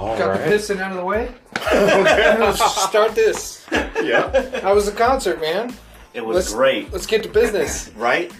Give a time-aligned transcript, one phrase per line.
[0.00, 0.48] All Got the right.
[0.48, 1.30] piston out of the way.
[1.58, 2.38] okay.
[2.38, 3.66] Let's start this.
[4.02, 4.60] yeah.
[4.60, 5.74] How was the concert, man?
[6.14, 7.90] It was Let's- great, Let's get to business.
[7.96, 8.32] right?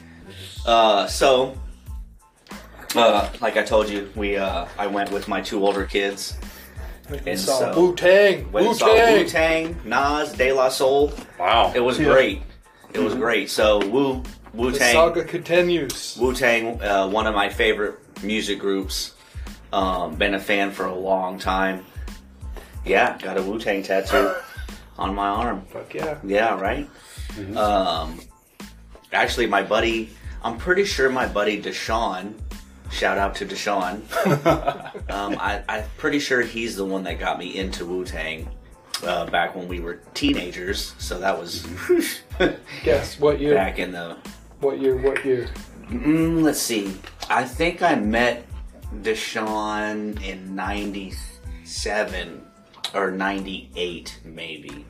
[0.66, 1.59] Uh, so,
[2.96, 6.36] uh, like I told you, we uh, I went with my two older kids.
[7.11, 8.50] We And saw so- Wu Tang.
[8.52, 9.27] Went Wu and saw Wu Tang.
[9.74, 11.12] Tang, Nas, De La Soul.
[11.38, 11.72] Wow.
[11.74, 12.06] It was Yeah.
[12.12, 12.42] great.
[12.95, 13.50] It was great.
[13.50, 14.22] So Wu
[14.54, 16.16] Wu The Tang saga continues.
[16.20, 19.13] Wu Tang, uh, one of my favorite music groups.
[19.72, 21.84] Um, been a fan for a long time.
[22.84, 24.34] Yeah, got a Wu Tang tattoo
[24.98, 25.62] on my arm.
[25.66, 26.18] Fuck yeah.
[26.24, 26.88] Yeah, right.
[27.56, 28.20] Um,
[29.12, 30.10] actually, my buddy,
[30.43, 32.34] I'm pretty sure my buddy Deshaun.
[32.91, 34.00] Shout out to Deshaun.
[35.10, 38.48] um, I, I'm pretty sure he's the one that got me into Wu Tang
[39.05, 40.94] uh, back when we were teenagers.
[40.98, 41.66] So that was
[42.84, 43.55] Guess what year?
[43.55, 44.16] back in the
[44.60, 44.96] What year?
[44.96, 45.48] What year?
[45.88, 46.96] Mm, let's see.
[47.28, 48.44] I think I met
[48.96, 52.46] Deshaun in '97
[52.94, 54.86] or '98, maybe.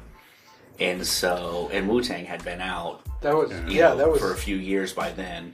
[0.79, 3.91] And so, and Wu Tang had been out, That was yeah.
[3.91, 5.53] know, That was for a few years by then.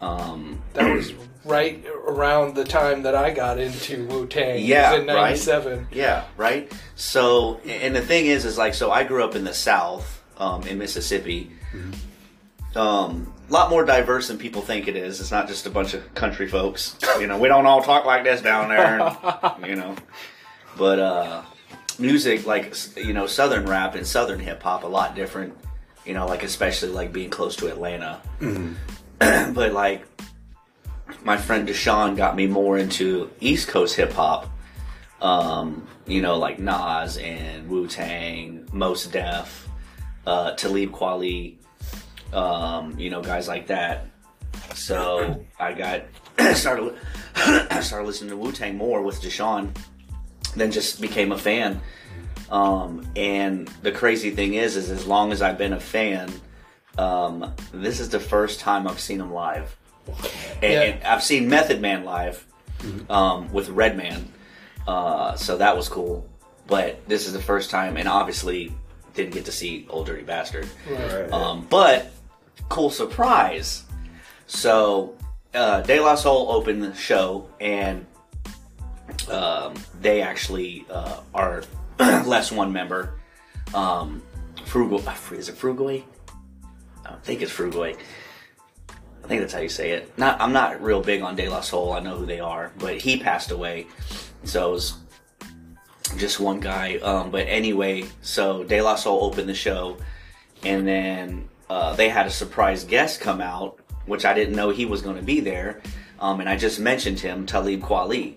[0.00, 1.12] Um, that was
[1.44, 4.62] right around the time that I got into Wu Tang.
[4.64, 5.14] Yeah, in right.
[5.14, 5.88] '97.
[5.90, 6.70] yeah, right.
[6.96, 10.62] So, and the thing is, is like, so I grew up in the South, um,
[10.64, 11.50] in Mississippi.
[12.76, 15.20] Um, a lot more diverse than people think it is.
[15.20, 16.96] It's not just a bunch of country folks.
[17.18, 19.00] You know, we don't all talk like this down there.
[19.00, 19.96] and, you know,
[20.76, 21.42] but uh,
[21.98, 25.56] music like you know Southern rap and Southern hip hop a lot different.
[26.04, 28.20] You know, like especially like being close to Atlanta.
[29.18, 30.06] but like
[31.24, 34.50] my friend Deshaun got me more into East Coast hip hop.
[35.20, 39.68] Um, you know, like Nas and Wu Tang, Mos Def,
[40.26, 41.56] uh, Talib Kweli,
[42.32, 44.06] um, you know, guys like that.
[44.74, 46.02] So I got
[46.54, 46.94] started
[47.82, 49.70] started listening to Wu Tang more with Deshaun,
[50.56, 51.80] then just became a fan.
[52.50, 56.32] Um, and the crazy thing is, is as long as I've been a fan,
[56.96, 59.76] um, this is the first time I've seen him live.
[60.62, 60.80] And, Yeah.
[60.82, 62.44] and I've seen Method Man live
[63.10, 64.32] um, with Redman,
[64.86, 66.26] uh, so that was cool.
[66.66, 68.72] But this is the first time, and obviously
[69.14, 70.66] didn't get to see Old Dirty Bastard.
[70.90, 71.30] Right.
[71.32, 72.10] Um, but
[72.68, 73.84] cool surprise.
[74.46, 75.14] So
[75.54, 78.06] uh, De La Soul opened the show, and
[79.30, 81.62] um, they actually uh, are
[81.98, 83.14] less one member.
[83.74, 84.22] Um,
[84.64, 86.04] Frugal, uh, is it Frugoi?
[87.04, 87.96] I think it's Frugoi.
[89.24, 90.16] I think that's how you say it.
[90.18, 91.92] Not, I'm not real big on De La Soul.
[91.92, 93.86] I know who they are, but he passed away,
[94.44, 94.94] so it was
[96.16, 96.96] just one guy.
[96.96, 99.98] Um, but anyway, so De La Soul opened the show,
[100.62, 104.86] and then uh, they had a surprise guest come out, which I didn't know he
[104.86, 105.80] was going to be there.
[106.20, 108.34] Um, and I just mentioned him, Talib Kweli.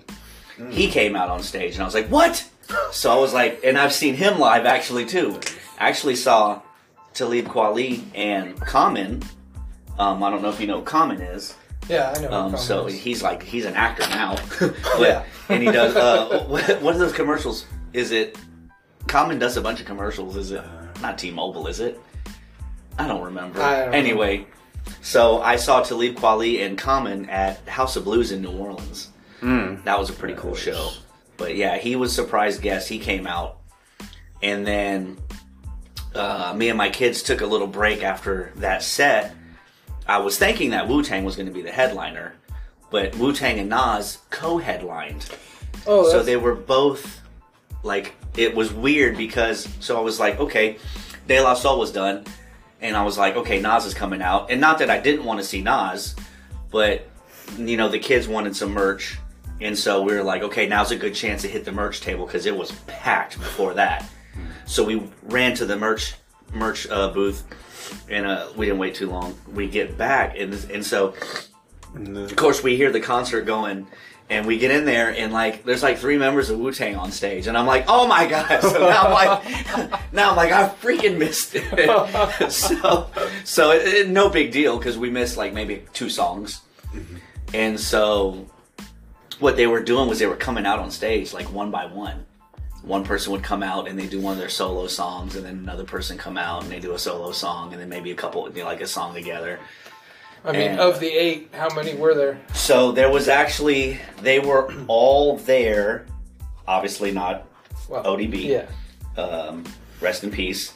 [0.69, 2.47] He came out on stage, and I was like, "What?"
[2.91, 5.39] So I was like, and I've seen him live actually too.
[5.79, 6.61] I actually saw
[7.15, 9.23] Talib Kweli and Common.
[9.97, 11.55] Um, I don't know if you know who Common is.
[11.89, 12.31] Yeah, I know.
[12.31, 12.93] Um, so is.
[12.99, 15.23] he's like he's an actor now, but, Yeah.
[15.49, 17.65] and he does uh, what, what are those commercials?
[17.93, 18.37] Is it
[19.07, 20.35] Common does a bunch of commercials?
[20.35, 20.63] Is it
[21.01, 21.65] not T-Mobile?
[21.67, 21.99] Is it?
[22.97, 23.61] I don't remember.
[23.61, 24.45] I don't anyway,
[25.01, 29.09] so I saw Talib Kweli and Common at House of Blues in New Orleans.
[29.41, 30.91] That was a pretty cool show.
[31.37, 32.87] But yeah, he was surprise guest.
[32.87, 33.57] He came out,
[34.43, 35.17] and then
[36.13, 39.33] uh, me and my kids took a little break after that set.
[40.07, 42.35] I was thinking that Wu Tang was going to be the headliner,
[42.91, 45.25] but Wu Tang and Nas co-headlined.
[45.87, 47.21] oh, So they were both
[47.83, 50.77] like it was weird because so I was like, okay,
[51.27, 52.25] De La Soul was done,
[52.81, 55.39] and I was like, okay, Nas is coming out, and not that I didn't want
[55.39, 56.15] to see Nas,
[56.71, 57.07] but
[57.57, 59.17] you know the kids wanted some merch,
[59.59, 62.25] and so we were like, okay, now's a good chance to hit the merch table
[62.25, 64.09] because it was packed before that.
[64.65, 66.15] So we ran to the merch
[66.53, 67.43] merch uh, booth,
[68.09, 69.37] and uh, we didn't wait too long.
[69.53, 71.13] We get back, and and so
[71.93, 73.87] of course we hear the concert going
[74.31, 77.47] and we get in there and like there's like three members of Wu-Tang on stage
[77.47, 78.61] and I'm like oh my god.
[78.61, 82.49] So now I'm like now I'm like I freaking missed it.
[82.51, 83.09] So
[83.43, 86.61] so it, it- no big deal because we missed like maybe two songs.
[86.93, 87.17] Mm-hmm.
[87.53, 88.47] And so
[89.39, 92.25] what they were doing was they were coming out on stage like one by one.
[92.83, 95.57] One person would come out and they do one of their solo songs and then
[95.57, 98.49] another person come out and they do a solo song and then maybe a couple
[98.49, 99.59] you know, like a song together
[100.43, 102.39] I mean, and- of the eight, how many were there?
[102.53, 106.05] So there was actually they were all there.
[106.67, 107.47] Obviously not
[107.89, 108.35] Well, ODB.
[108.47, 108.65] Yeah.
[109.21, 109.63] Um,
[109.99, 110.73] rest in peace.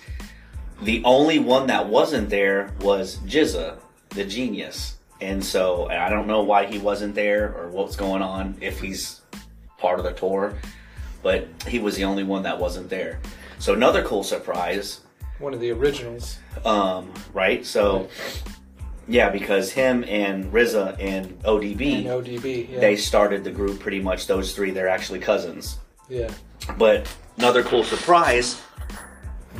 [0.82, 3.78] The only one that wasn't there was GZA,
[4.10, 4.98] the genius.
[5.22, 8.82] And so and I don't know why he wasn't there or what's going on if
[8.82, 9.22] he's
[9.78, 10.54] part of the tour.
[11.24, 13.20] but he was the only one that wasn't there.
[13.58, 15.00] So another cool surprise,
[15.40, 16.38] One of the originals.
[16.66, 17.66] um, right?
[17.66, 18.08] So
[19.08, 22.72] yeah, because him and RZA and ODB, And ODB.
[22.72, 22.80] Yeah.
[22.80, 24.28] they started the group pretty much.
[24.28, 25.80] Those three, they're actually cousins.
[26.10, 26.32] yeah.
[26.78, 27.08] But
[27.38, 28.62] another cool surprise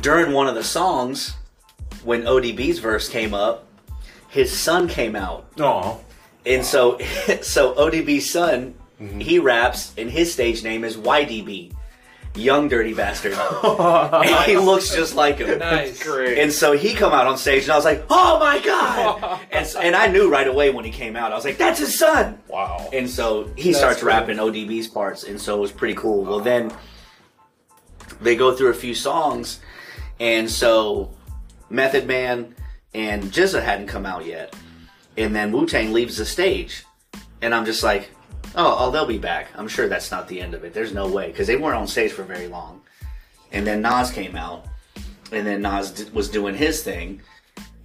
[0.00, 1.34] during one of the songs,
[2.04, 3.66] when ODB's verse came up,
[4.28, 5.96] his son came out, Aw.
[6.44, 6.98] and so
[7.42, 9.20] so ODB's son mm-hmm.
[9.20, 11.72] he raps, and his stage name is YDB,
[12.36, 13.32] Young Dirty Bastard.
[13.64, 15.58] and he looks just like him.
[15.58, 16.02] Nice.
[16.02, 16.38] Great.
[16.38, 19.64] And so he come out on stage, and I was like, "Oh my god!" and,
[19.64, 21.32] s- and I knew right away when he came out.
[21.32, 22.88] I was like, "That's his son." wow.
[22.92, 24.08] And so he That's starts cool.
[24.08, 26.24] rapping ODB's parts, and so it was pretty cool.
[26.24, 26.72] Well, then
[28.20, 29.60] they go through a few songs,
[30.20, 31.10] and so
[31.70, 32.54] Method Man
[32.94, 34.54] and GZA hadn't come out yet,
[35.16, 36.84] and then Wu Tang leaves the stage,
[37.42, 38.10] and I'm just like,
[38.54, 39.48] oh, oh, they'll be back.
[39.56, 40.72] I'm sure that's not the end of it.
[40.72, 42.82] There's no way because they weren't on stage for very long,
[43.52, 44.66] and then Nas came out,
[45.32, 47.20] and then Nas d- was doing his thing,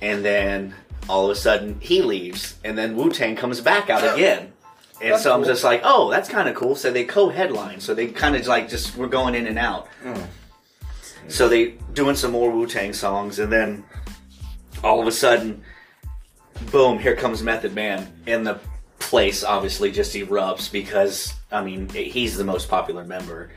[0.02, 0.76] and then
[1.10, 4.54] all of a sudden he leaves, and then Wu Tang comes back out again.
[5.02, 5.48] And That's so I'm cool.
[5.48, 6.76] just like, oh, that's kind of cool.
[6.76, 9.88] So they co-headline, so they kind of like just were going in and out.
[10.04, 10.28] Mm.
[11.28, 13.84] So they doing some more Wu Tang songs, and then
[14.84, 15.64] all of a sudden,
[16.72, 17.00] boom!
[17.00, 18.60] Here comes Method Man, and the
[19.02, 23.50] place obviously just erupts because I mean he's the most popular member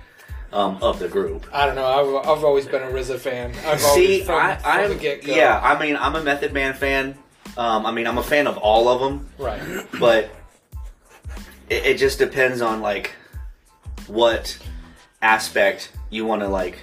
[0.53, 1.47] um, of the group.
[1.53, 1.87] I don't know.
[2.21, 3.53] I've, I've always been a RZA fan.
[3.67, 5.61] I've See, always from, I, get yeah.
[5.63, 7.19] I mean, I'm a Method Man fan.
[7.57, 9.61] Um, I mean, I'm a fan of all of them, Right.
[10.01, 10.31] but
[11.69, 13.15] it, it just depends on like
[14.07, 14.59] what
[15.23, 16.79] aspect you want to like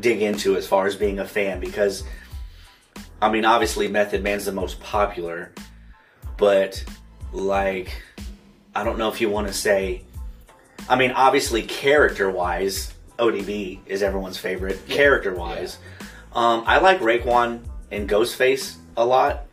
[0.00, 2.04] dig into as far as being a fan because
[3.22, 5.52] I mean obviously Method Man's the most popular
[6.36, 6.82] but
[7.32, 8.02] like
[8.74, 10.02] I don't know if you want to say
[10.88, 15.78] I mean obviously character wise ODB is everyone's favorite character wise
[16.32, 17.60] um, I like Raekwon
[17.90, 19.46] and Ghostface a lot.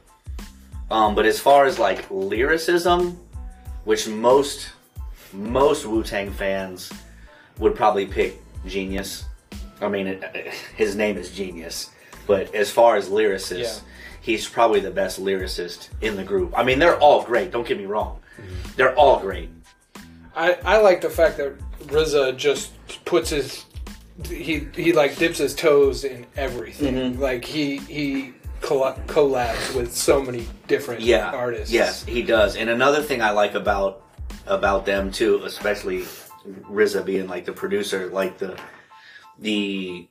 [0.91, 3.19] Um, but as far as like lyricism
[3.83, 4.69] which most
[5.33, 6.91] most Wu Tang fans
[7.57, 9.25] would probably pick Genius.
[9.81, 10.23] I mean, it,
[10.75, 11.89] his name is Genius,
[12.25, 13.79] but as far as lyricist, Yeah.
[14.27, 16.53] He's probably the best lyricist in the group.
[16.53, 17.49] I mean, they're all great.
[17.49, 18.19] Don't get me wrong;
[18.75, 19.49] they're all great.
[20.35, 21.57] I, I like the fact that
[21.87, 22.73] RZA just
[23.05, 23.65] puts his
[24.27, 26.95] he he like dips his toes in everything.
[26.95, 27.21] Mm-hmm.
[27.21, 31.71] Like he he colla- collabs with so many different Yeah, artists.
[31.73, 32.57] Yes, he does.
[32.57, 34.03] And another thing I like about
[34.45, 36.01] about them too, especially
[36.69, 38.59] RZA being like the producer, like the
[39.39, 40.07] the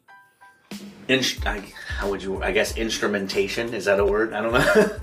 [1.08, 1.60] inst- I,
[1.98, 4.32] how would you I guess instrumentation is that a word?
[4.32, 4.98] I don't know.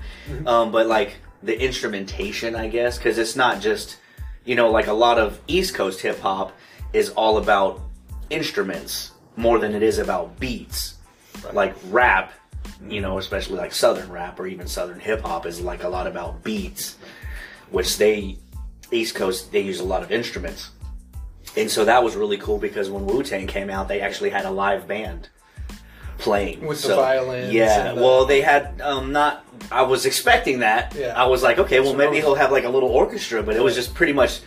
[0.50, 3.98] um, but like the instrumentation, I guess, because it's not just
[4.44, 6.52] you know like a lot of East Coast hip hop
[6.92, 7.80] is all about
[8.30, 10.94] instruments more than it is about beats.
[11.52, 12.32] Like rap,
[12.88, 16.06] you know, especially like Southern rap or even Southern hip hop is like a lot
[16.06, 16.96] about beats,
[17.70, 18.38] which they
[18.90, 20.70] East Coast they use a lot of instruments.
[21.56, 24.44] And so that was really cool because when Wu Tang came out, they actually had
[24.44, 25.28] a live band
[26.18, 27.52] playing With the violin.
[27.52, 29.44] Yeah, the- well, they had um, not.
[29.70, 30.94] I was expecting that.
[30.94, 31.14] Yeah.
[31.20, 33.62] I was like, okay, well, So maybe he'll have like a little orchestra, but it
[33.62, 34.40] was just pretty much,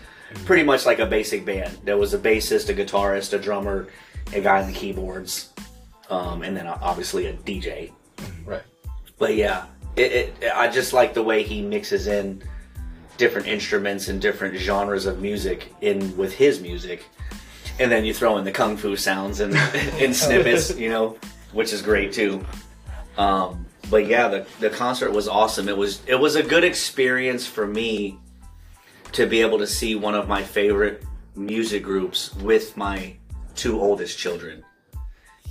[0.45, 1.77] pretty much like a basic band.
[1.83, 3.87] There was a bassist, a guitarist, a drummer,
[4.33, 5.53] a guy on the keyboards,
[6.09, 7.91] um, and then obviously a DJ.
[8.45, 8.63] Right.
[9.17, 12.43] But yeah, it, it, I just like the way he mixes in
[13.17, 17.03] different instruments and different genres of music in with his music,
[17.79, 19.55] and then you throw in the kung fu sounds and,
[19.99, 21.17] and snippets, you know,
[21.51, 22.45] which is great too.
[23.17, 25.69] Um, but yeah, the the concert was awesome.
[25.69, 28.19] It was it was a good experience for me
[29.13, 31.03] to be able to see one of my favorite
[31.35, 33.15] music groups with my
[33.55, 34.63] two oldest children,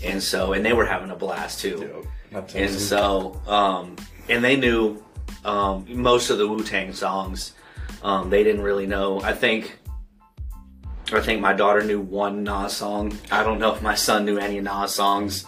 [0.05, 2.07] and so and they were having a blast too.
[2.55, 3.97] And so, um,
[4.29, 5.03] and they knew
[5.45, 7.53] um, most of the Wu Tang songs.
[8.03, 9.21] Um, they didn't really know.
[9.23, 9.79] I think,
[11.13, 13.17] I think my daughter knew one Nas song.
[13.31, 15.47] I don't know if my son knew any Nas songs.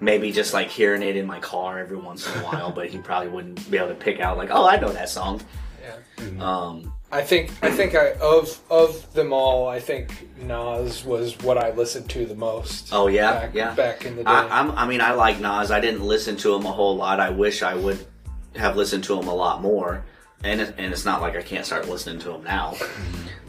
[0.00, 2.98] Maybe just like hearing it in my car every once in a while, but he
[2.98, 5.42] probably wouldn't be able to pick out like, oh, I know that song.
[5.82, 6.44] Yeah.
[6.44, 11.58] Um, I think I think I of of them all, I think Nas was what
[11.58, 12.90] I listened to the most.
[12.92, 13.74] oh yeah, back, yeah.
[13.74, 14.30] back in the day.
[14.30, 15.72] I, I'm, I mean, I like Nas.
[15.72, 17.18] I didn't listen to him a whole lot.
[17.18, 18.06] I wish I would
[18.54, 20.04] have listened to him a lot more.
[20.42, 22.74] And it, and it's not like I can't start listening to him now,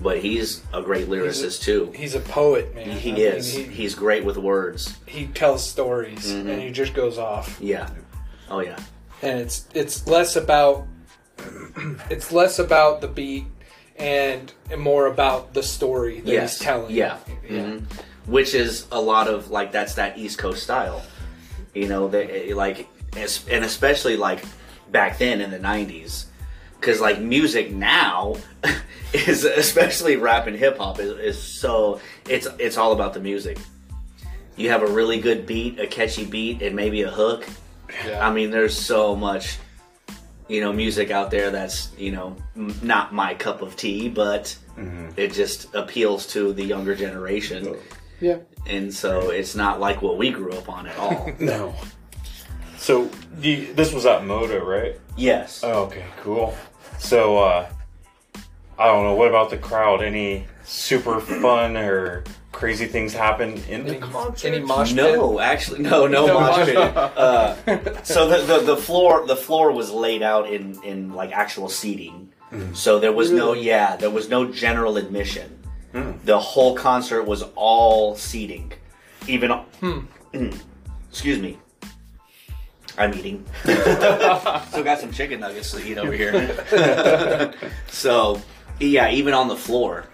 [0.02, 1.92] but he's a great lyricist too.
[1.96, 2.90] He's a poet, man.
[2.98, 3.54] He I mean, is.
[3.54, 4.98] he, He's great with words.
[5.06, 6.50] he tells stories Mm-hmm.
[6.50, 7.58] and he just goes off.
[7.62, 7.90] Yeah.
[8.50, 8.78] Oh yeah.
[9.22, 10.86] and it's it's less about
[12.10, 13.46] it's less about the beat
[13.98, 16.58] and more about the story that Yes.
[16.58, 16.94] he's telling.
[16.94, 17.18] Yeah.
[17.50, 17.58] yeah.
[17.64, 17.84] Mhm.
[18.26, 21.02] which is a lot of like that's that East Coast style.
[21.74, 24.44] You know, they like and especially like
[24.92, 26.26] back then in the '90s,
[26.82, 28.36] because like music now
[29.14, 33.58] is especially rap and hip hop is, is so it's it's all about the music.
[34.58, 37.48] You have a really good beat, a catchy beat, and maybe a hook.
[38.06, 38.28] Yeah.
[38.28, 39.58] I mean, there's so much,
[40.50, 44.58] you know, music out there that's you know m- not my cup of tea, but
[44.76, 45.10] mm-hmm.
[45.16, 47.76] it just appeals to the younger generation,
[48.20, 48.40] yeah.
[48.66, 51.32] and so it's not like what we grew up on at all.
[51.40, 51.76] No.
[52.78, 55.00] So you, this was at Moda, right?
[55.16, 55.64] yes.
[55.64, 56.56] Oh, okay, cool.
[57.02, 57.68] So uh,
[58.78, 59.16] I don't know.
[59.16, 60.02] What about the crowd?
[60.02, 64.48] Any super fun or crazy things happen in the Any, concert?
[64.48, 64.98] any mosh pit?
[64.98, 66.78] No, actually, no, no, No mosh mosh pit.
[66.78, 71.70] Uh, so the, the the floor the floor was laid out in in like actual
[71.70, 72.30] seating.
[72.74, 75.58] So there was no yeah there was no general admission.
[76.24, 78.72] The whole concert was all seating,
[79.28, 79.52] even.
[79.82, 80.06] Mm.
[81.10, 81.58] excuse me.
[82.98, 83.46] I'm eating.
[83.64, 87.54] Still got some chicken nuggets to eat over here.
[87.88, 88.42] so,
[88.80, 90.06] yeah, even on the floor,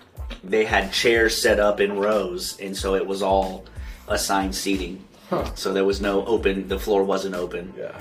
[0.44, 3.66] they had chairs set up in rows, and so it was all
[4.08, 5.04] assigned seating.
[5.56, 6.68] So there was no open.
[6.68, 7.92] The floor wasn't open, Yeah.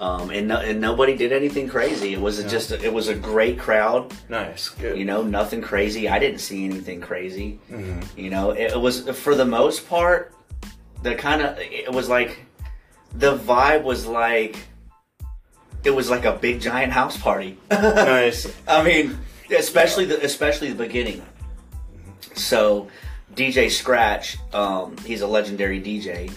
[0.00, 2.12] um, and no, and nobody did anything crazy.
[2.12, 4.12] It was just it was a great crowd.
[4.28, 4.70] Nice.
[4.70, 4.98] Good.
[4.98, 6.08] You know, nothing crazy.
[6.08, 7.60] I didn't see anything crazy.
[8.16, 10.34] You know, it, it was for the most part
[11.02, 12.38] the kind of it was like
[13.14, 14.56] the vibe was like
[15.84, 17.58] it was like a big giant house party.
[17.70, 18.52] nice.
[18.68, 19.18] I mean,
[19.56, 21.22] especially the especially the beginning.
[22.34, 22.88] So,
[23.34, 26.32] DJ Scratch, um, he's a legendary DJ.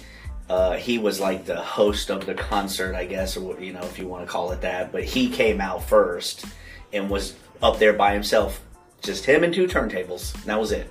[0.50, 3.98] Uh, he was like the host of the concert, I guess, or you know, if
[3.98, 4.92] you want to call it that.
[4.92, 6.46] But he came out first
[6.94, 8.62] and was up there by himself,
[9.02, 10.34] just him and two turntables.
[10.36, 10.90] And that was it.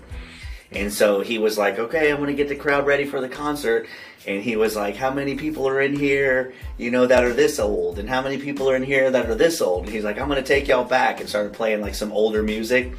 [0.72, 3.86] And so he was like, okay, I'm to get the crowd ready for the concert.
[4.26, 7.58] And he was like, how many people are in here, you know, that are this
[7.58, 7.98] old?
[7.98, 9.84] And how many people are in here that are this old?
[9.84, 12.42] And he's like, I'm going to take y'all back and started playing like some older
[12.42, 12.94] music.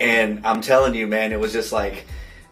[0.00, 2.06] And I'm telling you, man, it was just like,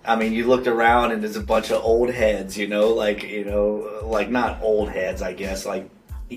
[0.04, 3.24] I mean, you looked around and there's a bunch of old heads, you know, like,
[3.24, 5.90] you know, like not old heads, I guess, like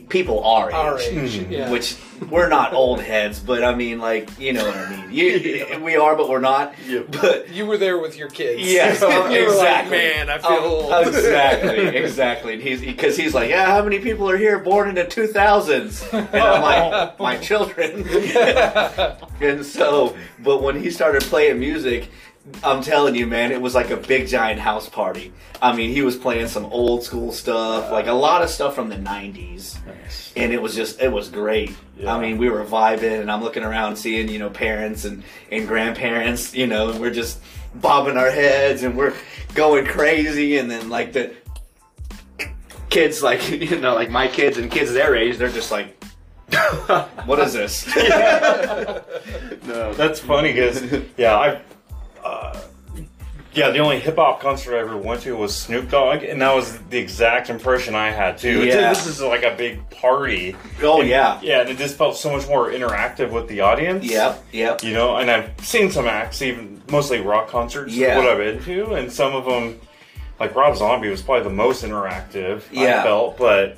[0.10, 0.74] people our age.
[0.75, 1.31] Our age.
[1.39, 1.51] Mm-hmm.
[1.51, 1.69] Yeah.
[1.72, 1.98] Which
[2.29, 5.12] we're not old heads, but I mean, like, you know what I mean.
[5.12, 6.74] You, we are, but we're not.
[6.88, 7.12] Yep.
[7.12, 8.62] But you were there with your kids.
[8.62, 9.98] Yes, You were like, exactly.
[9.98, 11.08] Man, I feel Oh, old.
[11.08, 12.53] exactly, exactly.
[12.53, 15.27] And he's because he's like, yeah, how many people are here born in the two
[15.27, 16.03] thousands?
[16.13, 18.08] And I'm like, my children.
[19.41, 22.10] and so, but when he started playing music,
[22.63, 25.34] I'm telling you, man, it was like a big giant house party.
[25.62, 28.89] I mean, he was playing some old school stuff, like a lot of stuff from
[28.89, 30.34] the '90s Nice.
[30.36, 31.75] and it was just it was great.
[31.98, 32.15] Yeah.
[32.15, 35.68] I mean, we were vibing, and I'm looking around, seeing you know parents and and
[35.68, 37.39] grandparents, you know, and we're just
[37.75, 39.13] bobbing our heads and we're
[39.53, 41.34] going crazy, and then like the
[42.89, 46.03] kids, like you know, like my kids and kids their age, they're just like,
[47.25, 47.88] what is this?
[49.65, 50.82] No, that's funny because
[51.15, 51.62] yeah, I.
[52.24, 52.60] Uh,
[53.52, 56.54] yeah, the only hip hop concert I ever went to was Snoop Dogg, and that
[56.56, 58.64] was the exact impression I had too.
[58.64, 58.90] Yeah.
[58.90, 60.56] This is like a big party.
[60.84, 64.06] oh And- yeah, Yeah, and it just felt so much more interactive with the audience.
[64.06, 64.84] yep, yep.
[64.84, 68.18] You know, and I've seen some acts, even mostly rock concerts, Yeah.
[68.18, 69.80] what I've been to, and some of them,
[70.40, 72.62] like Rob Zombie, was probably the most interactive.
[72.72, 73.02] Yeah.
[73.02, 73.78] I felt, but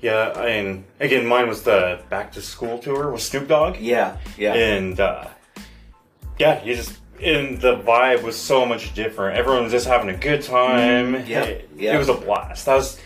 [0.00, 4.16] yeah, I mean, again, mine was the back to school tour with Snoop Dogg, Yeah,
[4.38, 5.26] yeah, and uh,
[6.38, 9.38] yeah, you just and the vibe was so much different.
[9.38, 11.14] Everyone was just having a good time.
[11.14, 11.94] Mm, yeah, it, yeah.
[11.94, 12.66] it was a blast.
[12.66, 13.00] That was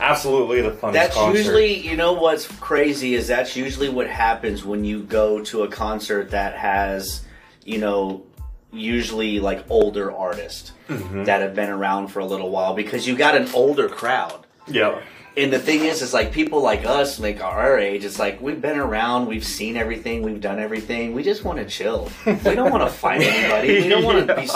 [0.00, 1.38] absolutely the funnest That's concert.
[1.38, 5.68] usually, you know, what's crazy is that's usually what happens when you go to a
[5.68, 7.22] concert that has,
[7.64, 8.24] you know,
[8.72, 11.24] usually like older artists Mm-hmm.
[11.24, 14.46] that have been around for a little while because you got an older crowd.
[14.66, 15.00] Yeah.
[15.34, 18.60] And the thing is, is like people like us, like our age, it's like we've
[18.60, 21.14] been around, we've seen everything, we've done everything.
[21.14, 22.10] We just want to chill.
[22.26, 23.80] We don't want to fight anybody.
[23.82, 24.46] We don't want to be.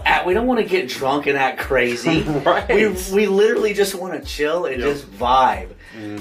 [0.06, 2.22] At, we don't want to get drunk and act crazy.
[2.44, 2.68] Right.
[2.68, 4.88] We we literally just want to chill and Yep.
[4.88, 5.70] just vibe.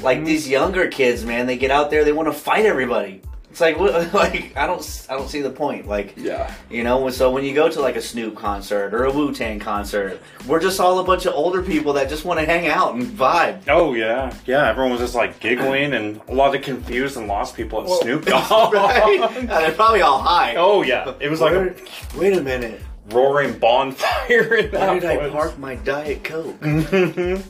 [0.01, 0.25] Like mm-hmm.
[0.25, 3.22] these younger kids, man, they get out there, they want to fight everybody.
[3.60, 5.86] It's like, what, like I don't, I don't see the point.
[5.86, 6.50] Like, Yeah.
[6.70, 9.60] you know, so when you go to like a Snoop concert or a Wu Tang
[9.60, 12.96] concert, we're just all a bunch of older people that just want to hang out
[12.96, 13.63] and vibe.
[13.68, 14.70] Oh yeah, yeah.
[14.70, 18.00] Everyone was just like giggling, and a lot of confused and lost people at Well,
[18.01, 18.74] Snoop Dogg.
[18.74, 19.30] right?
[19.36, 20.56] And they're probably all high.
[20.56, 21.75] Oh yeah, it was like a
[22.18, 22.80] wait a minute.
[23.10, 24.30] roaring bonfire.
[24.30, 26.58] In Where that did I park my Diet Coke?
[26.62, 27.42] Mm-hmm.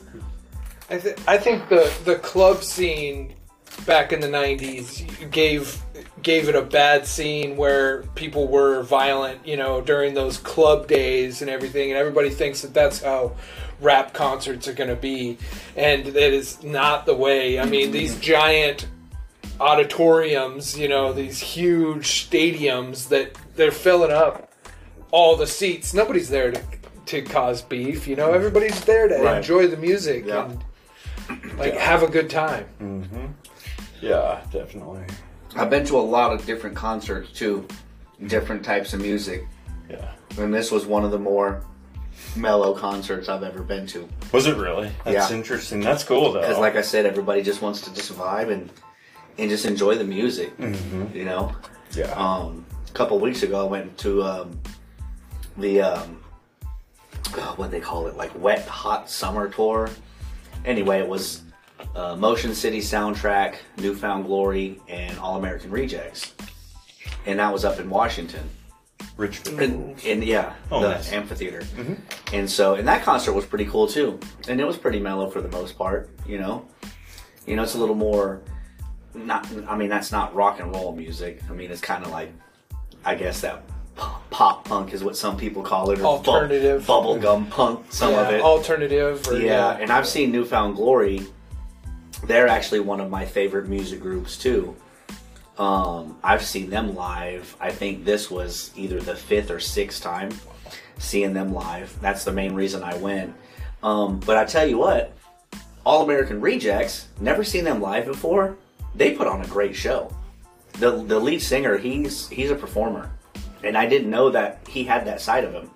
[0.92, 3.34] I, th- I think the the club scene
[3.86, 5.80] back in the '90s gave
[6.22, 11.40] gave it a bad scene where people were violent, you know, during those club days
[11.40, 13.32] and everything, and everybody thinks that that's how
[13.80, 15.38] rap concerts are going to be,
[15.76, 17.58] and that is not the way.
[17.58, 18.86] I mean, these giant
[19.58, 24.52] auditoriums, you know, these huge stadiums that they're filling up
[25.10, 25.94] all the seats.
[25.94, 26.60] Nobody's there to
[27.06, 28.32] to cause beef, you know.
[28.32, 29.38] Everybody's there to Right.
[29.38, 30.44] enjoy the music Yeah.
[31.28, 32.66] and like have a good time.
[32.80, 33.26] Mm-hmm.
[34.00, 35.02] Yeah, definitely.
[35.56, 37.66] I've been to a lot of different concerts too,
[38.26, 39.46] different types of music,
[39.88, 40.12] Yeah.
[40.38, 41.62] and this was one of the more
[42.36, 44.08] mellow concerts I've ever been to.
[44.32, 44.90] Was it really?
[45.04, 45.36] That's Yeah.
[45.36, 45.80] interesting.
[45.80, 46.40] That's cool though.
[46.40, 48.70] Because, like I said, everybody just wants to just vibe and
[49.38, 50.52] and just enjoy the music.
[50.58, 51.52] You know.
[51.92, 52.12] yeah.
[52.12, 54.60] Um, a couple weeks ago, I went to um,
[55.56, 56.20] the um,
[57.36, 59.88] oh, what they call it, like wet hot summer tour.
[60.64, 61.42] Anyway, it was
[61.94, 66.34] uh, Motion City soundtrack, New Found Glory, and All American Rejects,
[67.26, 68.48] and that was up in Washington.
[69.16, 69.60] Richmond.
[69.60, 71.12] And, and yeah, Oh, the nice.
[71.12, 71.62] amphitheater.
[72.32, 74.18] And so, and that concert was pretty cool too.
[74.48, 76.08] And it was pretty mellow for the most part.
[76.26, 76.64] You know,
[77.46, 78.40] you know, it's a little more.
[79.12, 81.40] Not, I mean, that's not rock and roll music.
[81.50, 82.32] I mean, it's kind of like,
[83.04, 83.62] I guess that
[84.30, 86.82] pop punk is what some people call it, or Alternative.
[86.86, 87.92] bubblegum punk.
[87.92, 88.40] Some yeah, of it.
[88.40, 89.26] alternative.
[89.28, 91.26] Or, Yeah, and I've seen New Found Glory.
[92.26, 94.76] They're actually one of my favorite music groups too.
[95.58, 97.54] Um, I've seen them live.
[97.60, 100.30] I think this was either the fifth or sixth time
[100.98, 101.98] seeing them live.
[102.00, 103.34] That's the main reason I went.
[103.82, 105.12] Um, but I tell you what,
[105.84, 108.56] All American Rejects, never seen them live before.
[108.94, 110.14] They put on a great show.
[110.74, 113.10] The the lead singer, he's he's a performer,
[113.64, 115.70] and I didn't know that he had that side of him.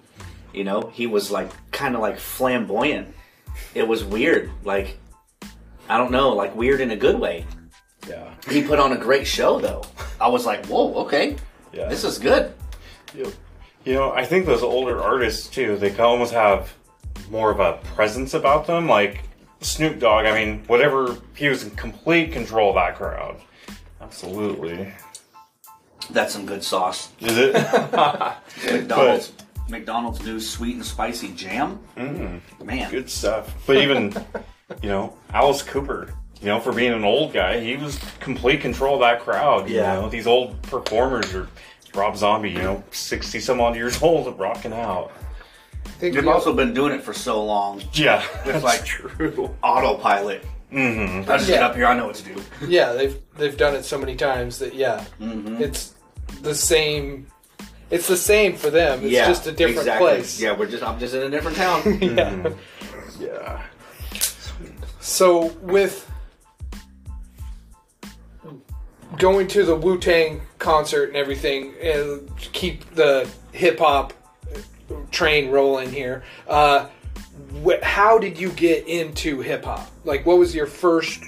[0.53, 3.15] You know, he was like kind of like flamboyant.
[3.75, 4.99] It was weird, like
[5.88, 7.47] I don't know, like weird in a good way.
[8.09, 8.31] yeah.
[8.49, 9.83] He put on a great show though.
[10.21, 11.37] I was like, whoa, okay,
[11.73, 11.88] Yeah.
[11.88, 12.53] this is good.
[13.14, 16.73] You know, I think those older artists too, they almost have
[17.30, 18.89] more of a presence about them.
[18.89, 19.21] Like
[19.61, 23.41] Snoop Dogg, I mean, whatever, he was in complete control of that crowd.
[24.00, 24.93] Absolutely.
[26.11, 27.11] That's some good sauce.
[27.21, 27.52] Is it?
[28.73, 29.32] McDonald's
[29.69, 31.78] McDonald's new sweet and spicy jam.
[31.97, 32.41] Mm.
[32.63, 33.54] Man, Good stuff.
[33.67, 34.15] But even,
[34.82, 38.95] you know, Alice Cooper, you know, for being an old guy, he was complete control
[38.95, 39.69] of that crowd.
[39.69, 39.95] You Yeah.
[39.95, 41.49] know, these old performers are
[41.95, 45.13] Rob Zombie, you know, 60 some odd years old rocking out.
[45.87, 47.82] I think They've the- also been doing it for so long.
[47.93, 49.54] Yeah, it's like- true.
[49.63, 50.45] Autopilot.
[50.73, 51.30] Mm-hmm.
[51.30, 51.87] I just get up here.
[51.87, 52.43] I know what to do.
[52.67, 55.63] yeah, they've they've done it so many times that yeah, Mm-hmm.
[55.63, 55.95] it's
[56.43, 57.28] the same.
[57.91, 59.04] It's the same for them.
[59.04, 60.08] It's yeah, just a different exactly.
[60.17, 60.41] place.
[60.41, 60.82] Yeah, we're just.
[60.82, 61.82] I'm just in a different town.
[62.00, 62.49] yeah.
[63.21, 63.63] Yeah.
[65.04, 66.10] So with
[69.19, 74.14] going to the Wu Tang concert and everything, and keep the hip hop
[75.10, 76.25] train rolling here.
[76.49, 76.88] Uh,
[77.64, 79.90] wh- how did you get into hip hop?
[80.04, 81.23] Like, what was your first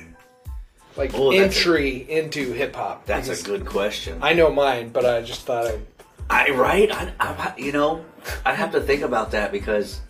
[0.96, 3.04] like Oh, that's entry into hip hop?
[3.04, 4.18] That's a good question.
[4.22, 5.80] I know mine, but I just thought I.
[6.28, 6.90] I right.
[6.90, 8.06] I, I, you know,
[8.44, 10.00] I have to think about that because,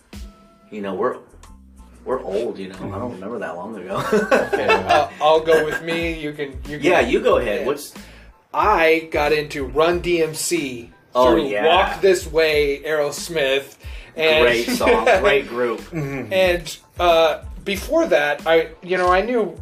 [0.70, 1.18] you know, we're
[2.06, 2.58] we're old.
[2.58, 3.96] You know, I don't remember that long ago.
[3.96, 6.18] Uh, I'll go with me.
[6.18, 6.52] You can.
[6.68, 7.66] You can yeah, you go ahead.
[7.66, 7.92] What's
[8.54, 11.66] I got into Run DMC Oh, through yeah.
[11.66, 13.76] Walk This Way, Aerosmith,
[14.16, 15.82] and great song, great group.
[15.92, 19.58] and uh, before that, I you know I knew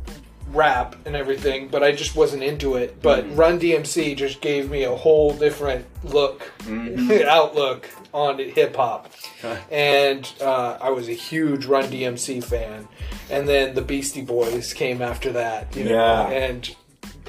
[0.55, 3.01] rap and everything, but I just wasn't into it.
[3.03, 3.37] But Mm-hmm.
[3.37, 7.27] Run DMC just gave me a whole different look, Mm-hmm.
[7.29, 9.11] outlook on hip hop,
[9.71, 12.87] and uh, I was a huge Run DMC fan.
[13.31, 16.29] And then the Beastie Boys came after that, you know, Yeah.
[16.29, 16.77] and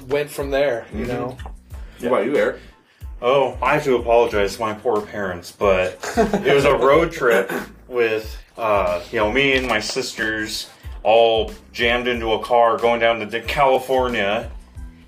[0.08, 1.38] went from there, you know.
[2.00, 2.60] What about you, Eric?
[3.22, 5.98] Oh, I have to apologize to my poor parents, but
[6.44, 7.50] it was a road trip
[7.88, 10.70] with, uh, you know, me and my sisters
[11.06, 14.50] all jammed into a car going down to California.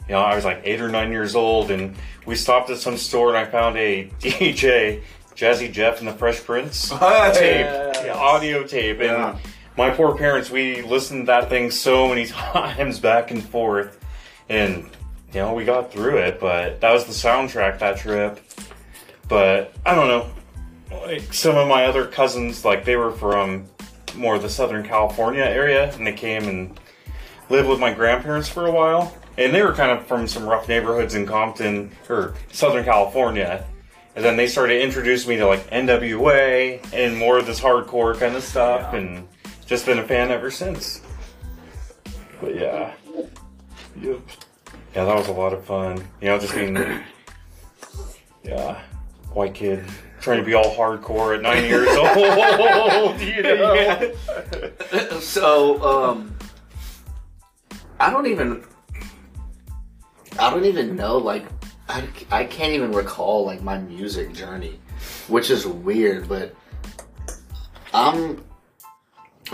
[0.07, 2.97] You know, I was like eight or nine years old, and we stopped at some
[2.97, 5.01] store, and I found a DJ,
[5.35, 8.03] Jazzy Jeff and the Fresh Prince tape, Yes.
[8.05, 9.37] yeah, audio tape, and
[9.75, 13.99] my poor parents, we listened to that thing so many times back and forth,
[14.49, 14.89] and
[15.33, 18.39] you know, we got through it, but that was the soundtrack that trip.
[19.27, 20.29] But I don't know.
[21.05, 23.65] Like some of my other cousins, like they were from
[24.17, 26.79] more of the Southern California area, and they came and
[27.49, 29.15] lived with my grandparents for a while.
[29.37, 33.65] And they were kind of from some rough neighborhoods in Compton or Southern California.
[34.15, 38.35] And then they started introducing me to like NWA and more of this hardcore kind
[38.35, 39.27] of stuff, and
[39.67, 41.01] just been a fan ever since.
[42.41, 42.93] But yeah.
[44.01, 44.19] Yep.
[44.95, 46.03] Yeah, that was a lot of fun.
[46.19, 46.75] You know, just being,
[48.43, 48.81] yeah,
[49.33, 49.85] white kid
[50.27, 53.21] trying to be all hardcore at nine years old.
[53.21, 54.11] you know?
[55.21, 56.35] so um
[58.01, 58.61] i don't even
[60.37, 61.45] i don't even know like
[61.87, 64.81] I, I can't even recall like my music journey
[65.29, 66.53] which is weird but
[67.93, 68.43] i'm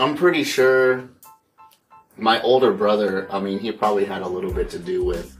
[0.00, 1.08] i'm pretty sure
[2.16, 5.38] my older brother i mean he probably had a little bit to do with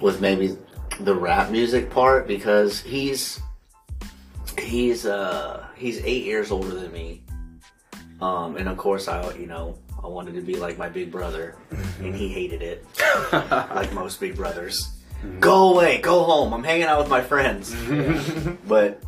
[0.00, 0.56] with maybe
[1.00, 3.38] the rap music part because he's
[4.58, 7.22] he's uh he's eight years older than me
[8.20, 11.56] um, and of course, I, you know, I wanted to be like my big brother,
[12.00, 12.84] and he hated it,
[13.32, 14.90] like most big brothers.
[15.38, 16.52] Go away, go home.
[16.52, 17.74] I'm hanging out with my friends.
[18.68, 19.02] but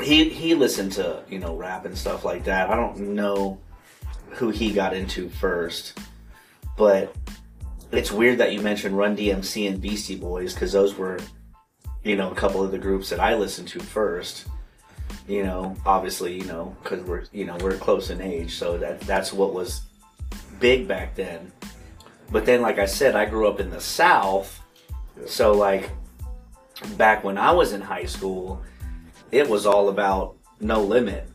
[0.00, 2.70] he he listened to you know rap and stuff like that.
[2.70, 3.58] I don't know
[4.30, 5.98] who he got into first,
[6.76, 7.14] but
[7.90, 11.18] it's weird that you mentioned Run DMC and Beastie Boys because those were
[12.08, 14.46] you know a couple of the groups that I listened to first
[15.26, 19.00] you know obviously you know because we're you know we're close in age so that
[19.00, 19.82] that's what was
[20.58, 21.52] big back then.
[22.30, 24.62] But then like i said i grew up in the south
[25.26, 25.90] so like
[26.96, 28.62] back when i was in high school
[29.32, 31.26] it was all about no limit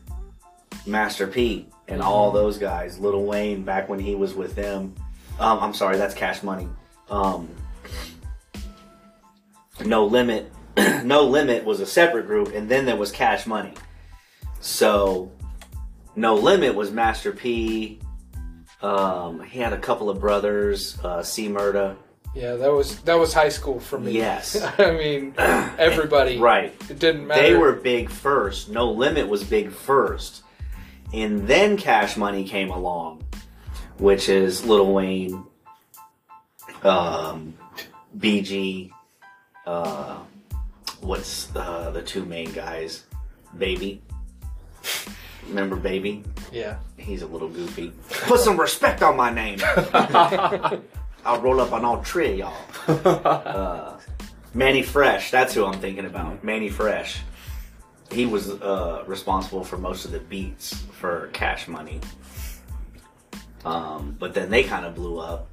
[0.86, 4.94] master p and all those guys little wayne back when he was with them.
[5.40, 6.68] Um, i'm sorry that's cash money.
[7.10, 7.48] Um,
[9.84, 10.53] no limit
[11.04, 13.72] no limit was a separate group and then there was cash money
[14.60, 15.30] so
[16.16, 17.98] no limit was master p
[18.82, 21.96] um, he had a couple of brothers uh, c murda
[22.34, 24.12] Yeah, that was that was high school for me.
[24.12, 24.60] Yes.
[24.78, 26.38] I mean, everybody.
[26.38, 27.40] right It didn't matter.
[27.40, 30.42] they were big first no limit was big first
[31.12, 33.22] and then cash money came along
[33.98, 35.44] which is Little Wayne,
[36.82, 37.54] um,
[38.18, 38.90] BG,
[39.66, 40.18] uh,
[41.04, 43.04] what's uh, the two main guys?
[43.58, 44.02] Baby.
[45.48, 46.24] Remember Baby?
[46.50, 46.78] Yeah.
[46.96, 47.92] He's a little goofy.
[48.10, 49.58] Put some respect on my name.
[51.24, 52.56] I'll roll up on all three of y'all.
[53.04, 53.98] Uh,
[54.52, 56.44] Mannie Fresh, that's who I'm thinking about.
[56.44, 57.20] Mannie Fresh.
[58.12, 62.00] He was uh, responsible for most of the beats for Cash Money.
[63.64, 65.48] Um, but then they kind of blew up,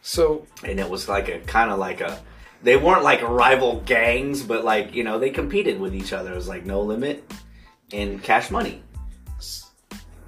[0.00, 2.18] So and it was like a kind of like a.
[2.62, 6.32] They weren't like rival gangs, but like you know they competed with each other.
[6.32, 7.30] It was like No Limit
[7.92, 8.82] and Cash Money.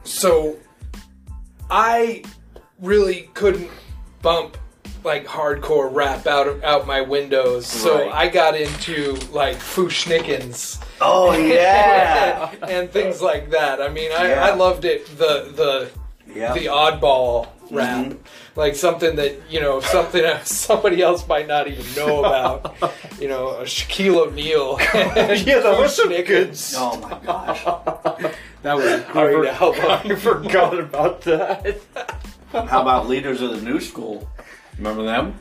[0.05, 0.57] so
[1.71, 2.23] I
[2.81, 3.71] really couldn't
[4.23, 4.57] bump
[5.03, 7.67] like hardcore rap out of out my windows.
[7.67, 8.13] So Right.
[8.13, 10.83] I got into like Fu-Schnickens.
[11.01, 13.81] Oh yeah, and things like that.
[13.81, 14.45] I mean, I, Yeah.
[14.45, 15.07] I loved it.
[15.19, 15.91] The the
[16.35, 16.53] yeah.
[16.53, 18.19] the oddball rap, Mhm.
[18.57, 22.75] like something that you know, something somebody else might not even know about.
[23.21, 24.79] you know, a Shaquille O'Neal.
[25.47, 27.63] Yeah, that was some good oh my gosh.
[28.63, 30.11] That was a I, great for- album.
[30.13, 31.79] I forgot about that.
[32.53, 34.29] How about Leaders of the New School?
[34.77, 35.35] Remember them?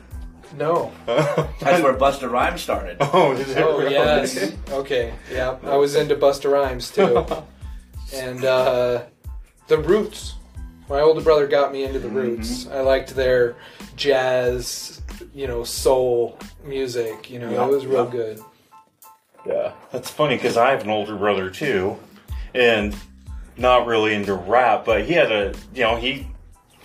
[0.56, 0.90] No.
[1.06, 2.96] That's where Busta Rhymes started.
[3.00, 3.92] oh, is it Oh really?
[3.94, 4.52] yes.
[4.70, 5.12] Okay.
[5.32, 7.24] Yeah, I was into Busta Rhymes too,
[8.14, 9.02] and uh,
[9.68, 10.34] the Roots.
[10.90, 12.16] My older brother got me into the mm-hmm.
[12.16, 12.66] Roots.
[12.66, 13.54] I liked their
[13.94, 15.00] jazz,
[15.32, 17.30] you know, soul music.
[17.30, 18.10] You know, Yeah, it was real yeah.
[18.10, 18.40] good.
[19.46, 21.96] Yeah, that's funny because I have an older brother too,
[22.54, 22.94] and
[23.56, 26.26] not really into rap, but he had a, you know, he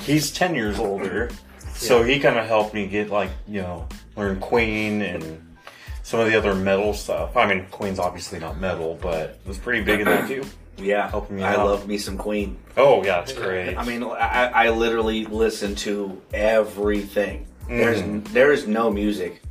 [0.01, 1.31] he's ten years older,
[1.73, 5.57] so he kind of helped me get like, you know, learn Queen and
[6.03, 7.35] some of the other metal stuff.
[7.35, 10.45] I mean, Queen's obviously not metal, but it was pretty big in that too.
[10.77, 11.65] Yeah, Helping me I out.
[11.65, 12.57] love me some Queen.
[12.77, 13.75] Oh yeah, it's great.
[13.77, 17.47] I mean, I, I literally listen to everything.
[17.67, 17.77] Mm.
[17.77, 19.41] There's there is no music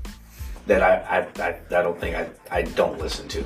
[0.66, 3.44] that I I, I, I don't think I, I don't listen to.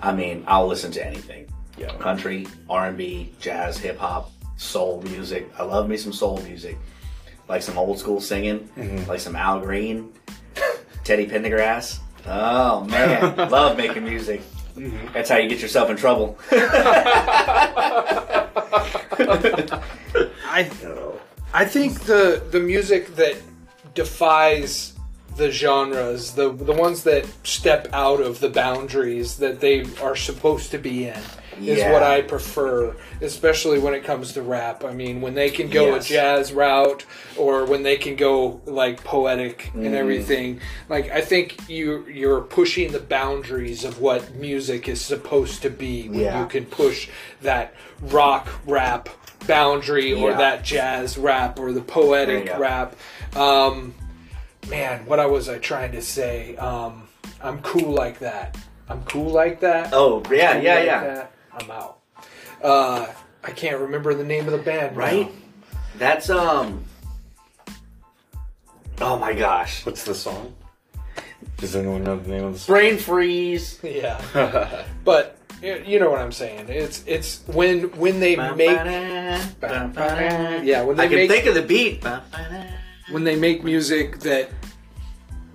[0.00, 1.46] I mean, I'll listen to anything.
[1.78, 1.94] Yeah.
[1.96, 5.50] Country, R and B, jazz, hip hop, soul music.
[5.58, 6.76] I love me some soul music.
[7.48, 9.08] Like some old school singing, Mm-hmm.
[9.08, 10.12] like some Al Green,
[11.04, 11.98] Teddy Pendergrass.
[12.26, 14.40] Oh man, love making music.
[14.76, 15.12] Mm-hmm.
[15.12, 16.38] That's how you get yourself in trouble.
[20.44, 20.70] I
[21.54, 23.36] I think the the music that
[23.94, 24.94] defies
[25.36, 30.70] the genres, the the ones that step out of the boundaries that they are supposed
[30.70, 31.20] to be in,
[31.60, 31.92] is Yeah.
[31.92, 34.84] what I prefer, especially when it comes to rap.
[34.84, 36.06] I mean, when they can go Yes.
[36.06, 37.04] a jazz route
[37.36, 39.86] or when they can go like poetic Mm.
[39.86, 40.60] and everything.
[40.88, 46.08] Like I think you you're pushing the boundaries of what music is supposed to be
[46.08, 46.40] when Yeah.
[46.40, 47.08] you can push
[47.42, 49.08] that rock rap
[49.46, 52.58] boundary or that jazz rap or the poetic Yeah.
[52.58, 52.96] rap.
[53.34, 53.94] Um,
[54.70, 56.54] man, what I was I trying to say?
[56.56, 57.08] Um,
[57.42, 58.56] I'm cool like that.
[58.88, 59.90] I'm cool like that.
[59.92, 61.04] Oh yeah, Cool yeah, like yeah.
[61.04, 61.31] that.
[61.54, 61.98] I'm out.
[62.62, 63.06] Uh,
[63.44, 64.94] I can't remember the name of the band.
[64.96, 65.02] now.
[65.02, 65.32] Right?
[65.98, 66.84] That's um.
[69.00, 69.84] Oh my gosh!
[69.84, 70.54] What's the song?
[71.56, 72.74] Does anyone know the name of the song?
[72.74, 73.78] Brain freeze.
[73.82, 74.84] Yeah.
[75.04, 76.66] but you know what I'm saying.
[76.68, 79.42] It's it's when when they make yeah
[80.82, 82.04] when they I can make think of the beat.
[83.10, 84.50] when they make music that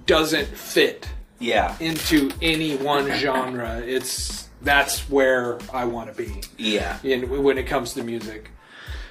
[0.06, 1.08] doesn't fit
[1.40, 3.82] Yeah, into any one genre.
[3.86, 8.52] It's that's where I want to be yeah, in when it comes to music.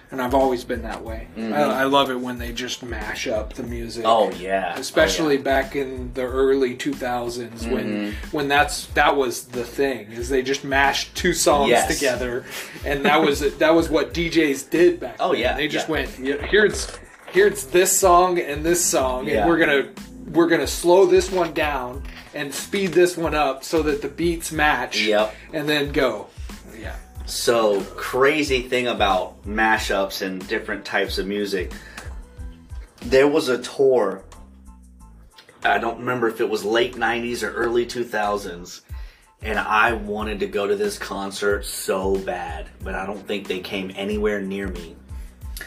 [0.08, 1.26] And I've always been that way.
[1.36, 4.04] I, I love it when they just mash up the music.
[4.04, 4.34] Mm-hmm.
[4.36, 5.42] Oh yeah, especially Oh, yeah.
[5.44, 10.62] back in the early 2000s when when that's that was the thing is they just
[10.62, 11.92] mashed two songs Yes.
[11.92, 12.44] together
[12.84, 15.40] and that was that was what DJs did back Oh, then.
[15.40, 15.92] yeah, they just yeah.
[15.92, 16.96] went "Yeah, here's
[17.32, 19.40] here's this song and this song Yeah.
[19.40, 22.02] and we're going to we're going to slow this one down
[22.34, 25.34] and speed this one up so that the beats match Yep.
[25.52, 26.26] and then go
[26.78, 31.72] yeah So crazy thing about mashups and different types of music.
[33.02, 34.24] There was a tour.
[35.64, 38.82] I don't remember if it was late '90s or early 2000s,
[39.42, 43.60] and I wanted to go to this concert so bad, but I don't think they
[43.60, 44.96] came anywhere near me.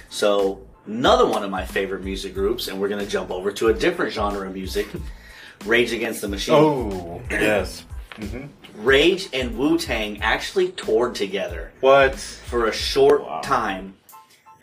[0.10, 3.74] So another one of my favorite music groups, and we're gonna jump over to a
[3.74, 4.88] different genre of music,
[5.66, 6.56] Rage Against the Machine.
[6.56, 7.86] Oh, yes.
[8.16, 8.48] Mm-hmm.
[8.84, 12.16] Rage and Wu Tang actually toured together What?
[12.16, 13.96] for a short time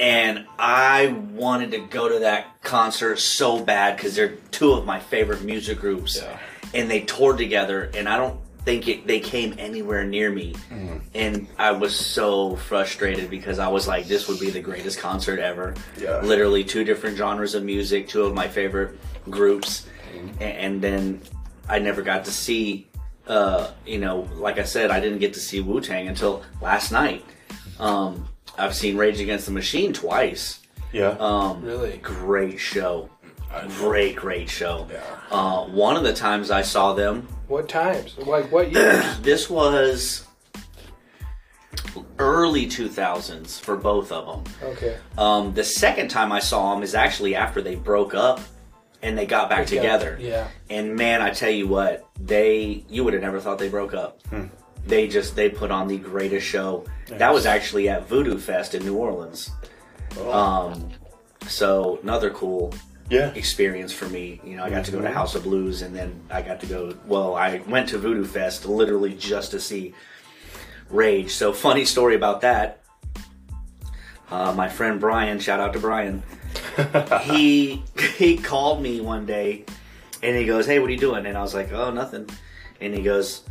[0.00, 5.00] and I wanted to go to that concert so bad because they're two of my
[5.00, 6.38] favorite music groups Yeah.
[6.74, 10.52] and they toured together and I don't think it, they came anywhere near me
[11.14, 15.38] and I was so frustrated because I was like this would be the greatest concert
[15.38, 16.20] ever Yeah.
[16.20, 18.98] literally two different genres of music two of my favorite
[19.30, 19.86] groups
[20.40, 21.20] A- and then
[21.68, 22.88] I never got to see
[23.28, 26.92] uh, you know, like I said, I didn't get to see Wu Tang until last
[26.92, 27.24] night.
[27.80, 30.60] Um, I've seen Rage Against the Machine twice.
[30.92, 31.16] Yeah.
[31.18, 31.96] Um, Really?
[31.98, 33.10] great show,
[33.78, 34.86] great, great show.
[34.88, 35.02] Yeah.
[35.32, 40.26] Uh, one of the times I saw them, what times like what years this was
[42.18, 44.54] early 2000s for both of them.
[44.70, 48.40] okay Um, the second time I saw them is actually after they broke up
[49.02, 50.16] and they got back together.
[50.20, 53.94] yeah And man, I tell you what, they you would have never thought they broke
[53.94, 54.20] up.
[54.86, 56.84] They just they put on the greatest show.
[57.08, 59.50] That was actually at Voodoo Fest in New Orleans.
[60.30, 60.90] Um,
[61.46, 62.72] so another cool
[63.08, 63.32] yeah.
[63.34, 64.40] experience for me.
[64.44, 66.66] You know, I got to go to House of Blues, and then I got to
[66.66, 66.94] go.
[67.06, 69.94] Well, I went to Voodoo Fest literally just to see
[70.90, 71.32] Rage.
[71.32, 72.82] So funny story about that.
[74.30, 76.22] Uh, my friend Brian, shout out to Brian.
[77.22, 77.82] he
[78.18, 79.64] he called me one day,
[80.22, 82.28] and he goes, "Hey, what are you doing?" And I was like, "Oh, nothing."
[82.80, 83.42] And he goes,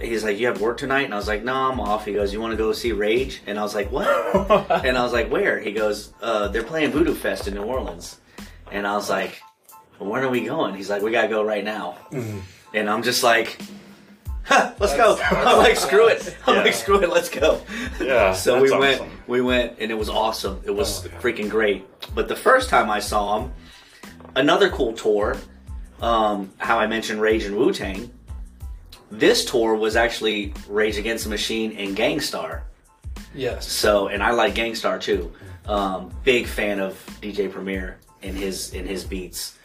[0.00, 2.32] he's like, "You have work tonight?" And I was like, "No, I'm off." He goes,
[2.32, 4.06] "You want to go see Rage?" And I was like, "What?"
[4.84, 8.18] and I was like, "Where?" He goes, uh, "They're playing Voodoo Fest in New Orleans."
[8.72, 9.40] And I was like,
[9.98, 11.96] well, "When are we going?" He's like, "We gotta go right now."
[12.74, 13.58] And I'm just like,
[14.44, 16.62] huh, "Let's go!" I'm like, "Screw it!" I'm Yeah.
[16.62, 17.10] like, "Screw it!
[17.10, 17.60] Let's go!"
[18.00, 19.10] Yeah, So that's we went, awesome.
[19.26, 20.60] we went, and it was awesome.
[20.64, 21.20] It was Oh, yeah.
[21.20, 21.86] freaking great.
[22.14, 23.52] But the first time I saw him,
[24.34, 25.36] another cool tour.
[26.00, 28.10] Um, how I mentioned Rage and Wu Tang.
[29.12, 32.64] This tour was actually Rage Against the Machine and Gang Starr.
[33.34, 35.32] yes So, and I like Gang Starr too.
[35.66, 39.58] Um, big fan of DJ Premier and his in his beats.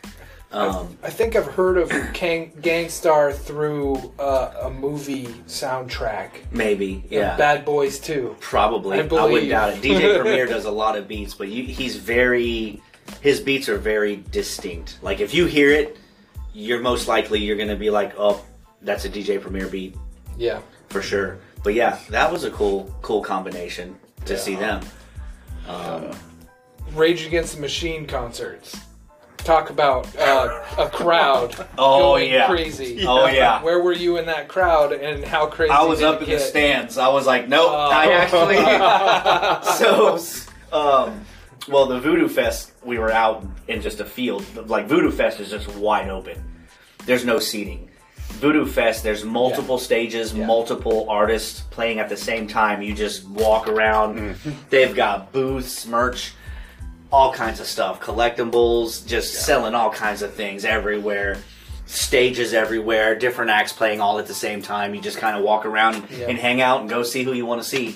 [0.49, 6.29] Um, I think I've heard of Gang, Gangstar through uh, a movie soundtrack.
[6.51, 8.33] maybe, yeah, Bad Boys too.
[8.39, 8.97] probably.
[8.97, 9.81] I I, wouldn't doubt it.
[9.81, 12.81] DJ Premier does a lot of beats, but you, he's very
[13.21, 14.99] his beats are very distinct.
[15.01, 15.97] Like if you hear it,
[16.53, 18.43] you're most likely you're gonna be like, oh,
[18.81, 19.95] that's a DJ Premier beat
[20.37, 20.61] Yeah.
[20.87, 21.39] for sure.
[21.63, 24.39] But yeah, that was a cool cool combination to Yeah.
[24.39, 24.81] see them.
[25.67, 26.11] Um,
[26.93, 28.75] Rage Against the Machine concerts.
[29.37, 32.47] Talk about uh, a crowd Oh, going yeah.
[32.47, 33.05] crazy.
[33.07, 33.61] Oh, yeah.
[33.63, 36.29] Where were you in that crowd and how crazy I was did up it in
[36.31, 36.41] the get?
[36.41, 36.97] stands.
[36.97, 37.69] I was like, nope.
[37.71, 37.89] Oh.
[37.91, 38.57] I actually.
[39.77, 40.17] so,
[40.77, 41.21] um,
[41.69, 44.43] well, the Voodoo Fest, we were out in just a field.
[44.67, 46.43] Like Voodoo Fest is just wide open.
[47.05, 47.89] There's no seating.
[48.39, 50.45] Voodoo Fest, there's multiple stages, Yeah.
[50.45, 52.81] multiple artists playing at the same time.
[52.81, 54.19] You just walk around.
[54.19, 54.51] Mm-hmm.
[54.69, 56.33] They've got booths, merch,
[57.11, 61.37] all kinds of stuff, collectibles, just selling all kinds of things everywhere.
[61.85, 64.93] Stages everywhere, different acts playing all at the same time.
[64.93, 66.25] You just kind of walk around Yeah.
[66.27, 67.95] and hang out and go see who you want to see.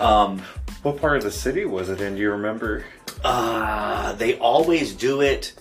[0.00, 0.42] Um,
[0.82, 2.14] What part of the city was it in?
[2.16, 2.84] Do you remember?
[3.24, 5.52] uh, they always do it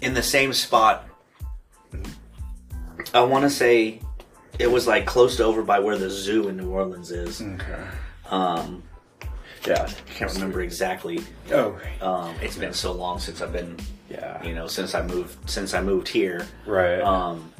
[0.00, 1.06] in the same spot.
[3.14, 4.00] I want to say
[4.58, 7.40] it was like close to over by where the zoo in New Orleans is.
[7.42, 7.84] Okay.
[8.30, 8.82] Um,
[9.66, 9.82] Yeah.
[9.88, 11.20] I can't remember exactly.
[11.52, 11.78] Oh.
[12.00, 13.76] Um, it's been so long since I've been,
[14.10, 14.42] Yeah.
[14.44, 16.46] you know, since I moved since I moved here.
[16.66, 17.00] Right.
[17.00, 17.52] Um,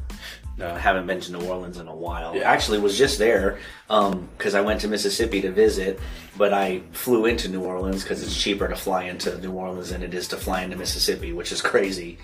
[0.58, 0.70] no.
[0.74, 2.34] I haven't been to New Orleans in a while.
[2.36, 2.50] Yeah.
[2.50, 5.98] Actually, was just there because I went to Mississippi to visit,
[6.36, 10.02] but I flew into New Orleans because it's cheaper to fly into New Orleans than
[10.02, 12.18] it is to fly into Mississippi, which is crazy.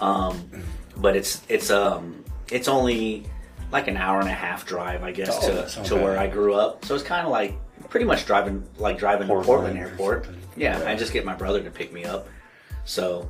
[0.00, 0.48] Um,
[0.96, 3.24] but it's it's um it's only
[3.70, 6.02] like an hour and a half drive, I guess, Oh, to to bad.
[6.04, 6.84] where I grew up.
[6.84, 7.54] So it's kind of like
[7.88, 10.26] pretty much driving like driving to Portland Portland Airport.
[10.56, 10.88] Yeah, Yeah.
[10.90, 12.28] I just get my brother to pick me up.
[12.84, 13.28] So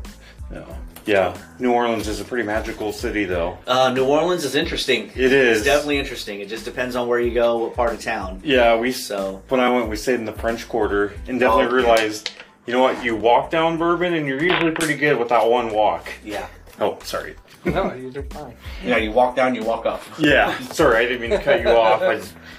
[0.50, 0.64] No.
[1.04, 1.36] Yeah.
[1.58, 3.56] New Orleans is a pretty magical city, though.
[3.66, 5.10] uh, New Orleans is interesting.
[5.14, 5.58] It is.
[5.58, 6.40] It's definitely interesting.
[6.40, 8.40] It just depends on where you go, what part of town.
[8.44, 11.66] Yeah, we So when I went, we stayed in the French Quarter, and definitely Oh,
[11.68, 11.74] okay.
[11.76, 12.30] realized,
[12.66, 13.02] you know what?
[13.02, 16.08] You walk down Bourbon, and you're usually pretty good without one walk.
[16.24, 16.46] yeah,
[16.80, 17.34] Oh, sorry.
[17.64, 18.54] No, you're fine.
[18.84, 18.98] yeah.
[18.98, 20.02] You walk down, you walk up.
[20.18, 22.00] Yeah, sorry, I didn't mean to cut you off.
[22.02, 22.34] I just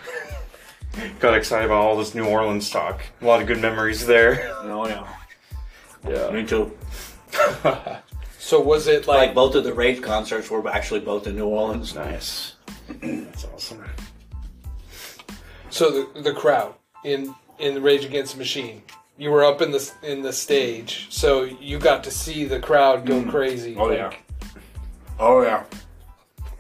[1.20, 3.02] got excited about all this New Orleans talk.
[3.22, 4.52] A lot of good memories there.
[4.62, 5.08] Oh yeah,
[6.08, 6.32] Yeah.
[6.32, 6.72] me too.
[8.42, 9.36] So was it Like like?
[9.36, 11.94] both of the Rage concerts were actually both in New Orleans.
[11.94, 12.56] Nice.
[12.88, 13.84] That's awesome.
[15.70, 18.82] So the the crowd in in the Rage Against the Machine.
[19.18, 23.06] You were up in the in the stage, so you got to see the crowd
[23.06, 23.30] go mm.
[23.30, 23.76] crazy.
[23.78, 24.14] Oh, Like, yeah.
[25.20, 25.64] Oh yeah,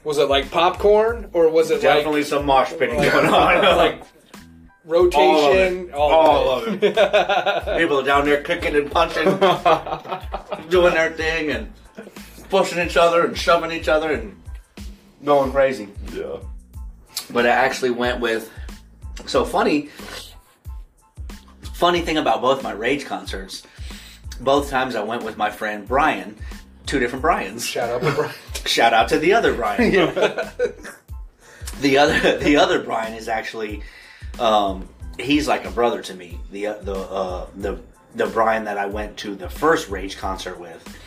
[0.03, 3.77] Was it like popcorn, or was it definitely some mosh pitting going on.
[3.77, 4.03] like
[4.89, 5.91] rotation?
[5.93, 6.81] All of it.
[7.79, 9.23] People are down there kicking and punching,
[10.69, 11.71] doing their thing, and
[12.49, 14.41] pushing each other and shoving each other and
[15.23, 15.89] going crazy.
[16.13, 16.37] Yeah.
[17.29, 18.51] but I actually went with.
[19.25, 19.89] So funny.
[21.73, 23.63] Funny thing about both my Rage concerts,
[24.41, 26.35] both times I went with my friend Brian,
[26.85, 27.65] two different Brians.
[27.65, 28.33] Shout out to Brian.
[28.65, 29.91] Shout out to the other Brian.
[31.79, 33.81] the other the other Brian is actually,
[34.39, 34.87] um,
[35.19, 36.39] he's like a brother to me.
[36.51, 37.79] The the uh, the
[38.15, 40.97] the Brian that I went to the first Rage concert with.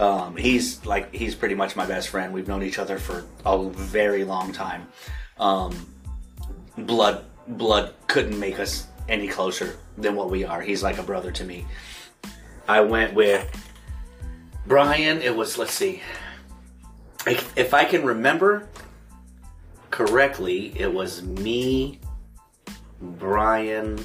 [0.00, 2.32] Um, he's like he's pretty much my best friend.
[2.32, 4.88] We've known each other for a very long time.
[5.38, 5.86] Um,
[6.76, 10.60] blood blood couldn't make us any closer than what we are.
[10.60, 11.66] He's like a brother to me.
[12.68, 13.48] I went with
[14.66, 15.20] Brian.
[15.20, 16.02] It was let's see,
[17.26, 18.68] if I can remember
[19.90, 22.00] correctly, it was me,
[23.02, 24.04] Brian,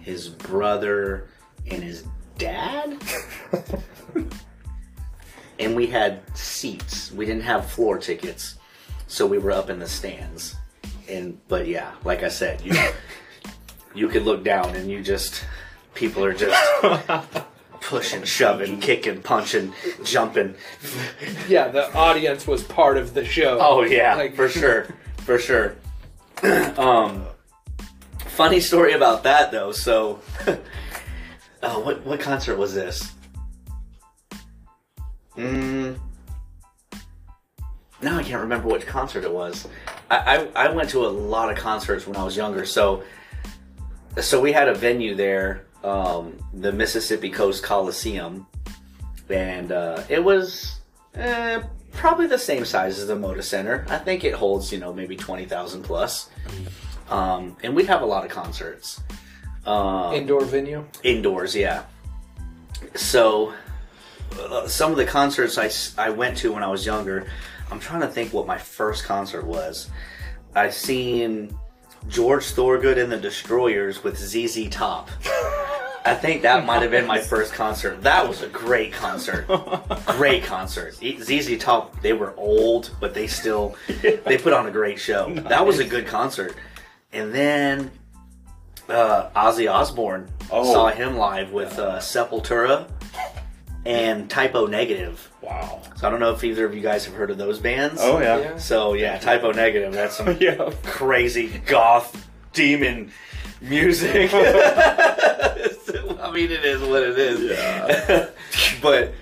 [0.00, 1.28] his brother,
[1.70, 2.04] and his
[2.38, 2.96] dad.
[5.58, 7.12] and we had seats.
[7.12, 8.56] We didn't have floor tickets,
[9.06, 10.56] so we were up in the stands.
[11.08, 12.74] And but yeah, like I said, you
[13.94, 15.44] you could look down and you just
[15.94, 16.60] people are just
[17.80, 19.72] pushing, shoving, kicking, punching,
[20.04, 20.54] jumping.
[21.48, 23.58] yeah, the audience was part of the show.
[23.60, 24.86] Oh yeah, Like- for sure,
[25.18, 25.76] for sure.
[26.76, 27.26] um,
[28.34, 29.72] funny story about that though.
[29.72, 30.20] So,
[31.62, 33.12] oh, what what concert was this?
[35.36, 35.98] Mm,
[38.02, 39.68] now I can't remember which concert it was.
[40.10, 42.66] I, I I went to a lot of concerts when I was younger.
[42.66, 43.04] So,
[44.20, 48.46] so we had a venue there, um, the Mississippi Coast Coliseum,
[49.28, 50.80] and uh, it was
[51.14, 53.86] eh, probably the same size as the Moda Center.
[53.88, 56.30] I think it holds, you know, maybe twenty thousand plus.
[57.10, 59.00] Um, and we'd have a lot of concerts.
[59.66, 60.84] Um, Indoor venue.
[61.02, 61.84] indoors, yeah.
[62.94, 63.54] So,
[64.38, 65.70] uh, some of the concerts I,
[66.06, 67.26] I went to when I was younger,
[67.70, 69.90] I'm trying to think what my first concert was.
[70.54, 71.56] I seen
[72.08, 75.08] George Thorogood and the Destroyers with ZZ Top.
[76.06, 78.02] I think that might have been my first concert.
[78.02, 79.46] That was a great concert.
[80.06, 80.94] Great concert.
[80.96, 85.32] ZZ Top, they were old, but they still they put on a great show.
[85.48, 86.54] That was a good concert.
[87.14, 87.90] And then
[88.88, 90.64] uh, Ozzy Osbourne Oh.
[90.70, 92.86] saw him live with uh, Sepultura
[93.86, 95.30] and Type O Negative.
[95.40, 95.80] Wow.
[95.96, 98.00] So I don't know if either of you guys have heard of those bands.
[98.02, 98.38] Oh yeah.
[98.38, 98.56] Yeah.
[98.58, 99.92] So yeah, Type O Negative.
[99.92, 100.70] That's some Yeah.
[100.82, 103.10] crazy goth demon
[103.62, 104.30] music.
[104.34, 107.40] I mean, it is what it is.
[107.58, 108.28] Yeah.
[108.82, 109.14] but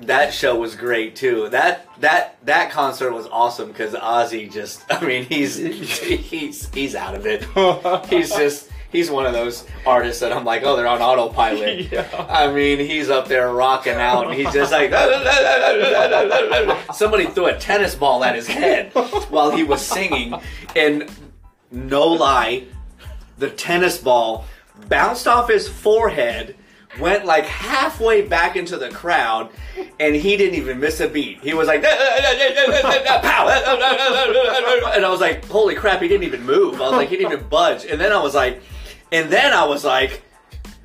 [0.00, 1.48] that show was great too.
[1.50, 4.84] That that that concert was awesome because Ozzy just.
[4.90, 5.56] I mean, he's
[6.00, 7.44] he's he's out of it.
[8.08, 8.70] He's just.
[8.90, 11.92] He's one of those artists that I'm like, oh, they're on autopilot.
[11.92, 12.26] Yeah.
[12.26, 14.90] I mean, he's up there rocking out, and he's just like,
[16.94, 18.92] somebody threw a tennis ball at his head
[19.28, 20.32] while he was singing,
[20.74, 21.10] and
[21.70, 22.64] no lie,
[23.36, 24.46] the tennis ball
[24.88, 26.56] bounced off his forehead,
[26.98, 29.50] went like halfway back into the crowd,
[30.00, 31.40] and he didn't even miss a beat.
[31.40, 31.88] He was like, pow,
[34.94, 36.80] and I was like, holy crap, he didn't even move.
[36.80, 37.84] I was like, he didn't even budge.
[37.84, 38.62] And then I was like,
[39.12, 40.22] and then I was like,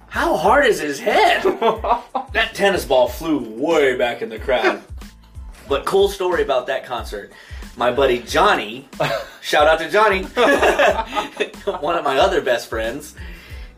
[0.08, 1.44] how hard is his head?
[2.34, 4.82] that tennis ball flew way back in the crowd.
[5.68, 7.32] But cool story about that concert.
[7.76, 8.88] My buddy Johnny,
[9.42, 10.24] shout out to Johnny,
[11.80, 13.16] one of my other best friends.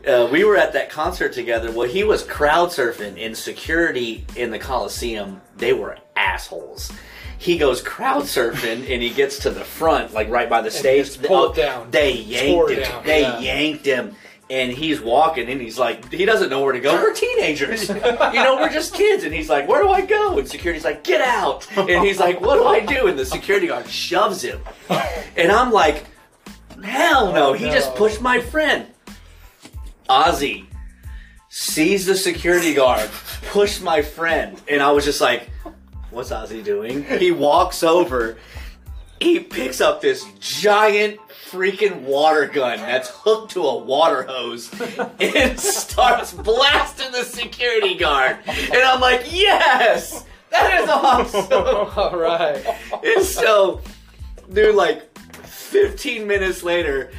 [0.06, 1.70] Uh, we were at that concert together.
[1.72, 5.40] Well, he was crowd surfing in security in the Coliseum.
[5.56, 6.92] They were assholes.
[7.38, 11.20] He goes crowd surfing and he gets to the front, like right by the stage.
[11.22, 11.90] pulled down.
[11.90, 12.82] They yanked him.
[12.82, 13.40] down, They yeah.
[13.40, 14.14] yanked him.
[14.48, 16.94] And he's walking and he's like, he doesn't know where to go.
[16.94, 17.88] We're teenagers.
[17.88, 19.24] you know, we're just kids.
[19.24, 20.38] And he's like, where do I go?
[20.38, 21.66] And security's like, get out.
[21.76, 23.08] And he's like, what do I do?
[23.08, 24.60] And the security guard shoves him.
[25.36, 26.04] And I'm like,
[26.82, 27.54] hell no.
[27.54, 28.86] He just pushed my friend.
[30.08, 30.66] Ozzy
[31.48, 33.10] sees the security guard
[33.48, 34.60] push my friend.
[34.68, 35.48] And I was just like,
[36.10, 37.04] what's Ozzy doing?
[37.04, 38.36] He walks over.
[39.20, 41.18] He picks up this giant
[41.50, 44.70] freaking water gun that's hooked to a water hose
[45.20, 48.38] and starts blasting the security guard.
[48.46, 50.26] And I'm like, yes!
[50.50, 51.46] That is awesome!
[51.52, 52.64] All right.
[53.02, 53.80] And so,
[54.52, 57.10] dude, like 15 minutes later,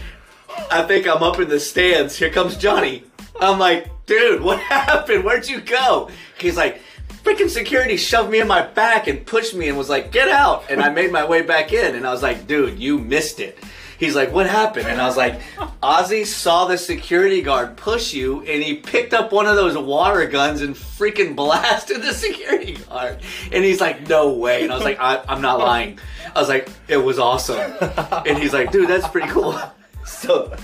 [0.71, 2.15] I think I'm up in the stands.
[2.17, 3.03] Here comes Johnny.
[3.39, 5.23] I'm like, dude, what happened?
[5.23, 6.09] Where'd you go?
[6.39, 6.81] He's like,
[7.23, 10.65] freaking security shoved me in my back and pushed me and was like, get out.
[10.69, 11.95] And I made my way back in.
[11.95, 13.57] And I was like, dude, you missed it.
[13.99, 14.87] He's like, what happened?
[14.87, 15.41] And I was like,
[15.81, 20.27] Ozzy saw the security guard push you and he picked up one of those water
[20.27, 23.21] guns and freaking blasted the security guard.
[23.51, 24.63] And he's like, no way.
[24.63, 25.97] And I was like, I, I'm not lying.
[26.35, 27.73] I was like, it was awesome.
[27.79, 29.59] And he's like, dude, that's pretty cool.
[30.17, 30.55] So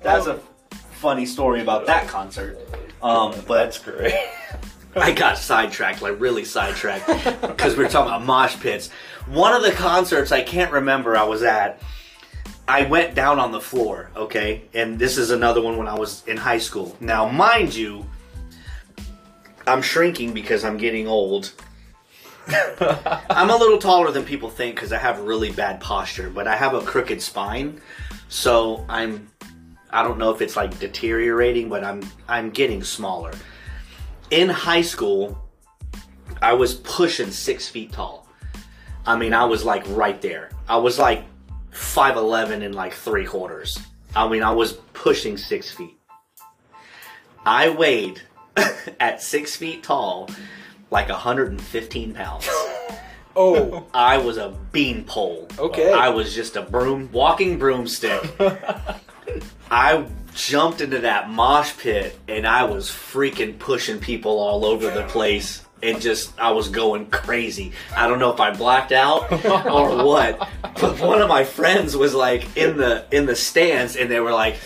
[0.00, 0.40] that's a
[0.92, 2.58] funny story about that concert.
[3.02, 4.14] Um, but That's great.
[4.96, 7.06] I got sidetracked, like really sidetracked,
[7.40, 8.90] because we were talking about mosh pits.
[9.28, 11.80] One of the concerts I can't remember I was at,
[12.66, 14.62] I went down on the floor, okay?
[14.74, 16.96] And this is another one when I was in high school.
[17.00, 18.04] Now, mind you,
[19.66, 21.52] I'm shrinking because I'm getting old.
[22.48, 26.56] I'm a little taller than people think because I have really bad posture, but I
[26.56, 27.80] have a crooked spine.
[28.30, 29.28] So I'm
[29.90, 33.32] I don't know if it's like deteriorating, but I'm I'm getting smaller.
[34.30, 35.36] In high school,
[36.40, 38.26] I was pushing six feet tall.
[39.04, 40.50] I mean, I was like right there.
[40.68, 41.24] I was like
[41.70, 43.78] five eleven and like three quarters.
[44.14, 45.98] I mean, I was pushing six feet.
[47.44, 48.22] I weighed
[49.00, 50.28] at six feet tall
[50.90, 52.48] like 115 pounds.
[53.36, 55.48] Oh, I was a beanpole.
[55.58, 55.92] Okay.
[55.92, 58.22] I was just a broom, walking broomstick.
[59.70, 65.04] I jumped into that mosh pit and I was freaking pushing people all over the
[65.04, 67.72] place and just I was going crazy.
[67.96, 69.30] I don't know if I blacked out
[69.66, 70.48] or what,
[70.80, 74.32] but one of my friends was like in the in the stands and they were
[74.32, 74.56] like,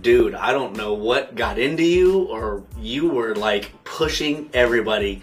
[0.00, 5.22] "Dude, I don't know what got into you or you were like pushing everybody."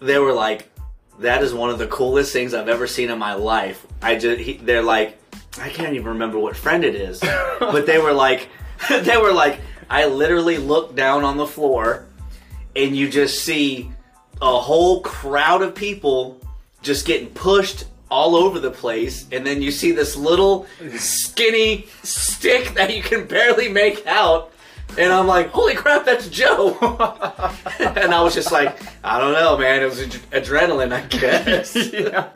[0.00, 0.68] They were like,
[1.20, 4.40] "That is one of the coolest things I've ever seen in my life." I just
[4.40, 5.18] he, they're like,
[5.58, 7.20] I can't even remember what friend it is,
[7.60, 8.48] but they were like,
[8.90, 9.60] they were like,
[9.90, 12.06] I literally looked down on the floor,
[12.74, 13.90] and you just see
[14.40, 16.40] a whole crowd of people
[16.82, 22.74] just getting pushed all over the place, and then you see this little skinny stick
[22.74, 24.51] that you can barely make out.
[24.98, 26.76] And I'm like, holy crap, that's Joe.
[27.78, 29.82] and I was just like, I don't know, man.
[29.82, 31.74] It was ad- adrenaline, I guess.
[31.92, 32.28] yeah.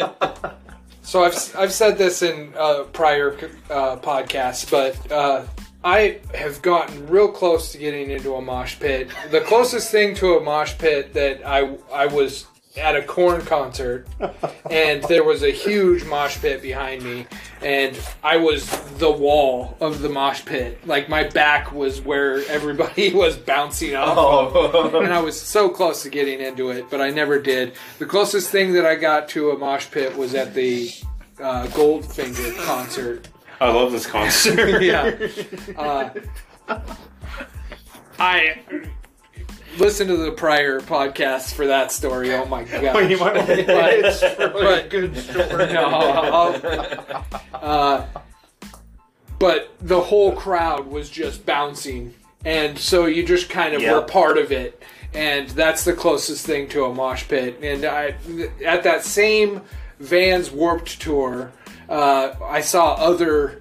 [1.02, 3.32] So I've I've said this in uh, prior
[3.70, 5.44] uh, podcasts, but uh,
[5.84, 9.10] I have gotten real close to getting into a mosh pit.
[9.30, 12.46] The closest thing to a mosh pit that I I was
[12.76, 14.06] at a Korn concert,
[14.70, 17.26] and there was a huge mosh pit behind me,
[17.62, 18.68] and I was
[18.98, 20.86] the wall of the mosh pit.
[20.86, 26.02] Like my back was where everybody was bouncing off of and I was so close
[26.02, 27.74] to getting into it, but I never did.
[27.98, 30.92] The closest thing that I got to a mosh pit was at the
[31.40, 33.28] uh, Goldfinger concert.
[33.60, 34.82] I love this concert.
[34.82, 35.16] yeah,
[35.76, 36.10] uh,
[38.18, 38.60] I
[39.78, 42.32] listened to the prior podcast for that story.
[42.34, 42.82] Oh my god!
[42.94, 45.48] Well, you might want to But- it's really but- good story.
[45.72, 47.24] no, I'll-
[47.54, 48.06] uh,
[49.38, 52.14] but the whole crowd was just bouncing,
[52.44, 53.94] and so you just kind of Yep.
[53.94, 57.58] were part of it, and that's the closest thing to a mosh pit.
[57.62, 58.14] And I,
[58.64, 59.60] at that same
[60.00, 61.52] Vans Warped tour,
[61.88, 63.60] uh, I saw other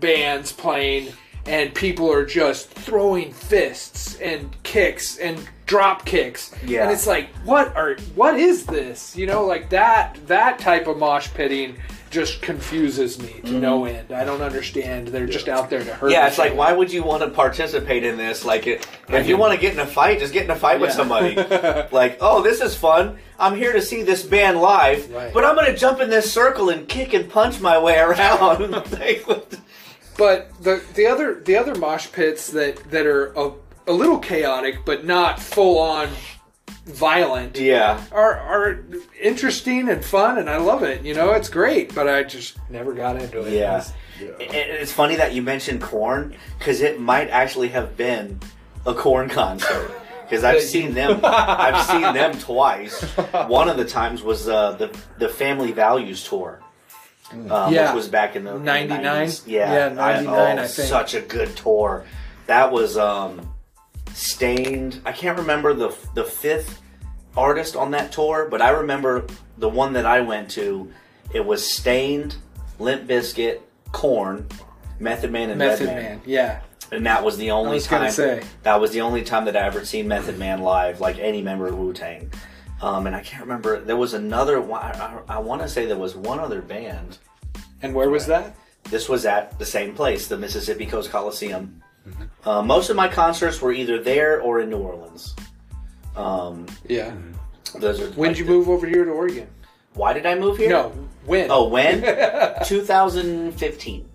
[0.00, 1.12] bands playing.
[1.46, 6.54] And people are just throwing fists and kicks and drop kicks.
[6.64, 6.82] Yeah.
[6.84, 9.16] And it's like, what are what is this?
[9.16, 11.76] You know, like that that type of mosh pitting
[12.10, 14.12] just confuses me to no end.
[14.12, 15.08] I don't understand.
[15.08, 16.06] They're just out there to hurt.
[16.06, 16.12] Mm-hmm.
[16.12, 18.44] Yeah, it's like, why would you want to participate in this?
[18.44, 20.80] Like, it, if you want to get in a fight, just get in a fight
[20.80, 21.34] with somebody.
[21.92, 23.18] like, oh, this is fun.
[23.36, 25.34] I'm here to see this band live, Right.
[25.34, 28.72] but I'm going to jump in this circle and kick and punch my way around.
[30.16, 33.50] But the the other the other mosh pits that that are a,
[33.86, 36.08] a little chaotic but not full on
[36.86, 38.02] violent yeah.
[38.12, 38.84] are are
[39.20, 41.02] interesting and fun and I love it.
[41.02, 43.52] You know, it's great, but I just never got into it.
[43.54, 43.84] Yeah.
[44.20, 48.38] And It's funny that you mentioned Korn because it might actually have been
[48.86, 49.90] a Korn concert.
[50.22, 53.02] Because I've seen them, I've seen them twice.
[53.46, 56.62] One of the times was uh, the the Family Values tour,
[57.30, 57.88] um, Yeah.
[57.88, 59.30] which was back in the 99?
[59.46, 60.88] Yeah, Yeah, 99, oh, I think.
[60.88, 62.04] Such a good tour.
[62.46, 63.53] That was um,
[64.14, 65.00] Staind.
[65.04, 66.80] I can't remember the the fifth
[67.36, 69.26] artist on that tour, but I remember
[69.58, 70.90] the one that I went to.
[71.32, 72.36] It was Staind,
[72.78, 73.60] Limp Bizkit,
[73.92, 74.46] Korn,
[75.00, 76.04] Method Man, and Method Redman.
[76.04, 76.20] Man.
[76.24, 76.60] Yeah.
[76.92, 78.10] And that was the only was time.
[78.10, 78.42] say.
[78.62, 81.66] That was the only time that I ever seen Method Man live, like any member
[81.66, 82.30] of Wu Tang.
[82.80, 83.80] Um, and I can't remember.
[83.80, 84.60] There was another.
[84.60, 87.18] one- I, I, I want to say there was one other band.
[87.82, 88.54] And where was that?
[88.84, 91.82] This was at the same place, the Mississippi Coast Coliseum.
[92.08, 92.48] Mm-hmm.
[92.48, 95.34] Uh, most of my concerts were either there or in New Orleans.
[96.16, 97.14] Um, Yeah.
[97.78, 98.06] those are.
[98.12, 99.48] When did you move over here to Oregon?
[99.94, 100.68] Why did I move here?
[100.70, 100.92] No.
[101.24, 101.50] When?
[101.50, 102.02] Oh, when?
[102.66, 104.08] 2015.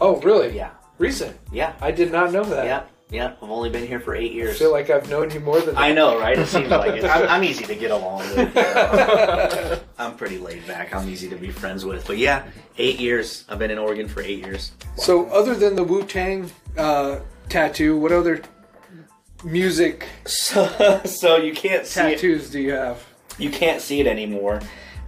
[0.00, 0.56] Oh, really?
[0.56, 0.70] Yeah.
[0.98, 1.36] Recent.
[1.52, 1.74] Yeah.
[1.80, 2.64] I did not know that.
[2.64, 2.82] Yeah.
[3.10, 3.34] Yeah.
[3.42, 4.56] I've only been here for eight years.
[4.56, 5.80] I feel like I've known you more than that.
[5.80, 6.38] I know, right?
[6.38, 7.04] It seems like it.
[7.04, 8.56] I'm, I'm easy to get along with.
[8.56, 10.94] Uh, I'm pretty laid back.
[10.94, 12.06] I'm easy to be friends with.
[12.06, 12.44] But yeah,
[12.78, 13.44] eight years.
[13.48, 14.72] I've been in Oregon for eight years.
[14.96, 18.42] So, other than the Wu Tang uh, tattoo, what other
[19.44, 22.12] music So, so you can't see it.
[22.14, 23.04] tattoos do you have?
[23.38, 24.60] You can't see it anymore,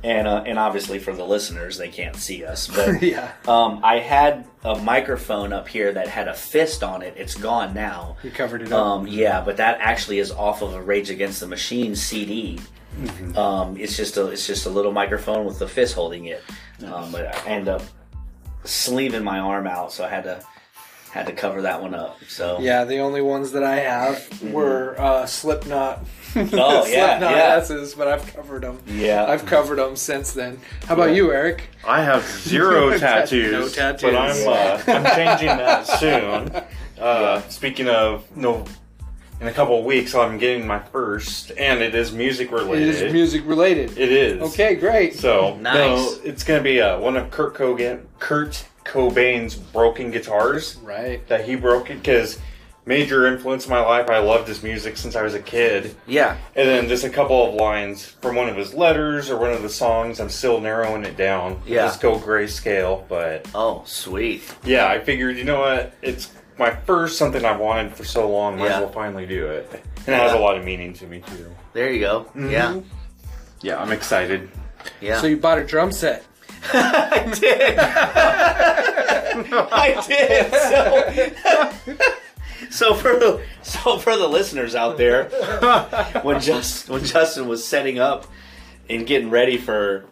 [0.04, 2.66] and uh, and obviously for the listeners, they can't see us.
[2.68, 3.32] But Yeah.
[3.46, 7.14] um, I had a microphone up here that had a fist on it.
[7.16, 8.16] It's gone now.
[8.22, 8.86] You covered it up.
[8.86, 12.60] Um, yeah, but that actually is off of a Rage Against the Machine CD.
[13.00, 13.36] Mm-hmm.
[13.38, 16.42] Um, it's just a it's just a little microphone with the fist holding it.
[16.84, 17.82] Um, but I end up
[18.64, 20.44] sleeving my arm out, so I had to
[21.18, 22.18] had to cover that one up.
[22.28, 26.04] So yeah, the only ones that I have were uh, Slipknot.
[26.36, 27.56] Oh, yeah, Slipknot yeah.
[27.56, 28.78] S's, but I've covered them.
[28.86, 30.60] yeah, I've covered them since then.
[30.86, 31.14] How about Yeah.
[31.16, 31.62] you, Eric?
[31.86, 33.50] I have zero tattoos.
[33.52, 34.02] No tattoos, tattoos.
[34.02, 36.62] but I'm uh, I'm changing that soon.
[37.02, 38.64] Uh, Speaking of no,
[39.40, 42.88] in a couple of weeks I'm getting my first, and it is music related.
[42.88, 43.96] It is music related.
[43.98, 44.42] It is.
[44.52, 45.14] Okay, great.
[45.14, 45.74] So Nice.
[45.74, 51.26] no, it's gonna be uh, one of Kurt Cobain, Kurt Cobain's broken guitars Right.
[51.28, 52.38] that he broke it because
[52.86, 54.08] major influence in my life.
[54.08, 55.94] I loved his music since I was a kid.
[56.06, 56.36] yeah.
[56.56, 59.60] And then just a couple of lines from one of his letters or one of
[59.62, 60.20] the songs.
[60.20, 61.60] I'm still narrowing it down.
[61.66, 61.82] Yeah.
[61.86, 63.06] Just go grayscale.
[63.08, 64.42] But Oh, sweet.
[64.64, 65.92] yeah, I figured, you know what?
[66.00, 68.56] It's my first something I've wanted for so long.
[68.56, 68.76] Might Yeah.
[68.76, 69.70] as well finally do it.
[70.06, 71.54] And it has a lot of meaning to me, too.
[71.74, 72.20] There you go.
[72.34, 72.50] Mm-hmm.
[72.50, 72.80] Yeah,
[73.60, 74.48] Yeah, I'm excited.
[75.02, 75.20] yeah.
[75.20, 76.24] So you bought a drum set.
[76.72, 77.78] I did.
[79.52, 80.52] I did.
[81.90, 85.24] So, so for the so for the listeners out there,
[86.22, 88.26] when just when Justin was setting up
[88.88, 90.04] and getting ready for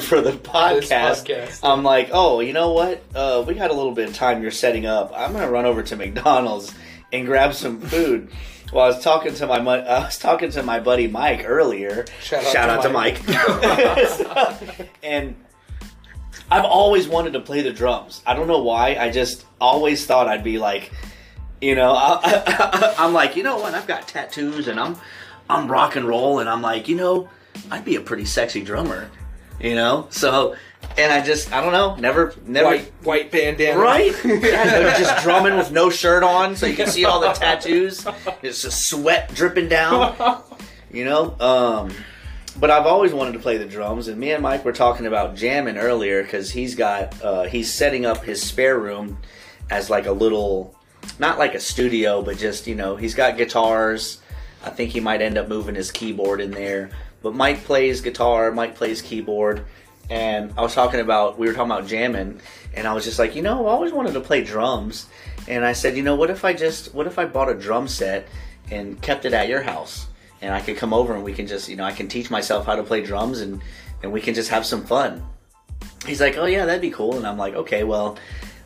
[0.00, 1.60] for the podcast, podcast.
[1.62, 3.02] I'm like, oh, you know what?
[3.14, 4.42] Uh, we got a little bit of time.
[4.42, 5.12] You're setting up.
[5.14, 6.74] I'm gonna run over to McDonald's
[7.12, 8.30] and grab some food.
[8.72, 12.06] Well, I was talking to my I was talking to my buddy Mike earlier.
[12.20, 13.26] Shout out to to Mike.
[13.26, 14.90] Mike.
[15.02, 15.34] and
[16.50, 18.22] I've always wanted to play the drums.
[18.26, 18.96] I don't know why.
[18.96, 20.90] I just always thought I'd be like,
[21.60, 23.74] you know, I, I'm like, you know what?
[23.74, 24.96] I've got tattoos and I'm
[25.48, 27.28] I'm rock and roll, and I'm like, you know,
[27.70, 29.10] I'd be a pretty sexy drummer,
[29.60, 30.06] you know.
[30.10, 30.54] So,
[30.96, 32.68] and I just I don't know, never never.
[32.68, 33.78] White white bandana.
[33.78, 34.14] Right?
[34.24, 38.06] Yeah, just drumming with no shirt on, so you can see all the tattoos.
[38.42, 40.44] It's just sweat dripping down.
[40.92, 41.36] You know?
[41.38, 41.92] Um,
[42.58, 45.36] but I've always wanted to play the drums, and me and Mike were talking about
[45.36, 49.18] jamming earlier because he's got uh, he's setting up his spare room
[49.70, 50.74] as like a little,
[51.18, 54.20] not like a studio, but just you know he's got guitars.
[54.64, 56.90] I think he might end up moving his keyboard in there.
[57.22, 59.64] But Mike plays guitar, Mike plays keyboard,
[60.08, 62.40] and I was talking about we were talking about jamming,
[62.74, 65.06] and I was just like, you know, I always wanted to play drums,
[65.46, 67.88] and I said, you know, what if I just what if I bought a drum
[67.88, 68.28] set
[68.70, 70.06] and kept it at your house,
[70.42, 72.66] and I could come over and we can just you know I can teach myself
[72.66, 73.62] how to play drums and
[74.02, 75.22] and we can just have some fun.
[76.06, 78.18] He's like, oh yeah, that'd be cool, and I'm like, okay, well.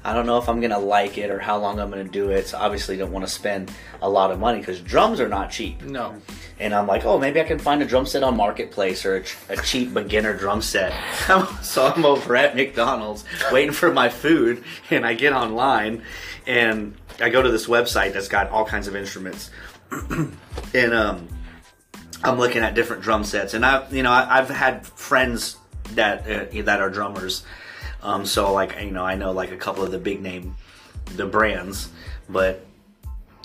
[0.07, 2.49] I don't know if I'm gonna like it or how long I'm gonna do it.
[2.49, 3.73] So obviously, don't want to spend
[4.03, 5.83] a lot of money because drums are not cheap.
[5.83, 6.15] No.
[6.61, 9.23] And I'm like, oh, maybe I can find a drum set on Marketplace or a,
[9.23, 10.93] ch- a cheap beginner drum set.
[11.63, 16.03] so I'm over at McDonald's waiting for my food, and I get online,
[16.47, 19.51] and I go to this website that's got all kinds of instruments,
[20.11, 21.29] and um,
[22.25, 25.59] I'm looking at different drum sets, and I, you know, I, I've had friends
[25.91, 27.45] that uh, that are drummers,
[28.03, 30.57] um, so like you know, I know like a couple of the big name,
[31.17, 31.91] the brands,
[32.29, 32.65] but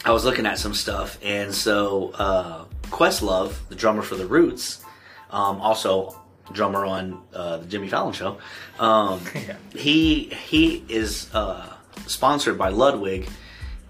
[0.06, 4.84] I was looking at some stuff, and so uh, Questlove, the drummer for the Roots,
[5.30, 6.18] um, also
[6.54, 8.38] drummer on uh, the Jimmy Fallon show,
[8.80, 9.22] um,
[9.76, 11.74] he he is uh,
[12.08, 13.28] sponsored by Ludwig,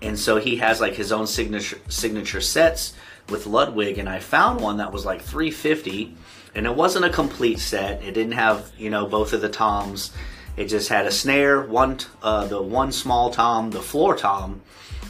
[0.01, 2.93] and so he has like his own signature signature sets
[3.30, 6.15] with Ludwig, and I found one that was like three fifty,
[6.55, 8.03] and it wasn't a complete set.
[8.03, 10.11] It didn't have you know both of the toms.
[10.57, 14.61] It just had a snare, one uh, the one small tom, the floor tom,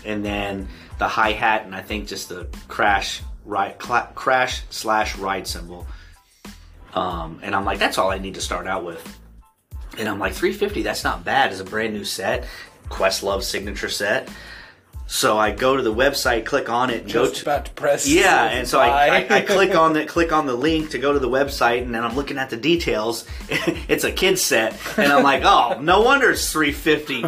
[0.05, 0.67] and then
[0.97, 5.87] the hi hat, and I think just the crash right cla- crash slash ride cymbal.
[6.93, 9.19] Um, and I'm like, that's all I need to start out with.
[9.97, 12.47] And I'm like, 350, that's not bad It's a brand new set.
[12.89, 14.29] Questlove signature set.
[15.11, 18.07] So I go to the website, click on it, and go to about to press.
[18.07, 19.37] yeah, and so I, I.
[19.37, 22.03] I click on the click on the link to go to the website, and then
[22.03, 23.25] I'm looking at the details.
[23.49, 27.25] it's a kid set, and I'm like, oh, no wonder it's 350.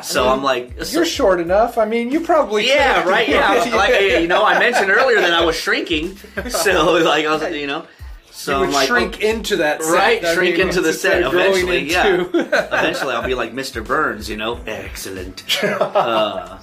[0.02, 1.76] So I'm like, so- You're short enough.
[1.76, 2.66] I mean, you probably.
[2.66, 3.10] yeah, could.
[3.10, 3.28] right.
[3.28, 6.16] Yeah, like you know, I mentioned earlier that I was shrinking,
[6.48, 7.84] so like I was, you know,
[8.30, 9.92] so I'm like, shrink into that set.
[9.94, 11.90] right, I shrink mean, into the set eventually.
[11.90, 13.84] Yeah, eventually I'll be like Mr.
[13.86, 15.44] Burns, you know, excellent.
[15.62, 16.58] Uh,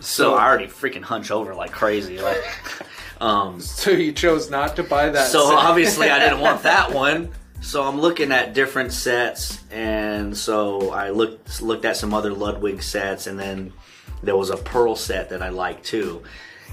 [0.00, 2.42] so I already freaking hunch over like crazy, like.
[3.20, 5.28] Um, so you chose not to buy that.
[5.30, 5.58] so set.
[5.58, 7.30] obviously I didn't want that one.
[7.60, 12.82] So I'm looking at different sets, and so I looked looked at some other Ludwig
[12.82, 13.72] sets, and then
[14.22, 16.22] there was a Pearl set that I liked too.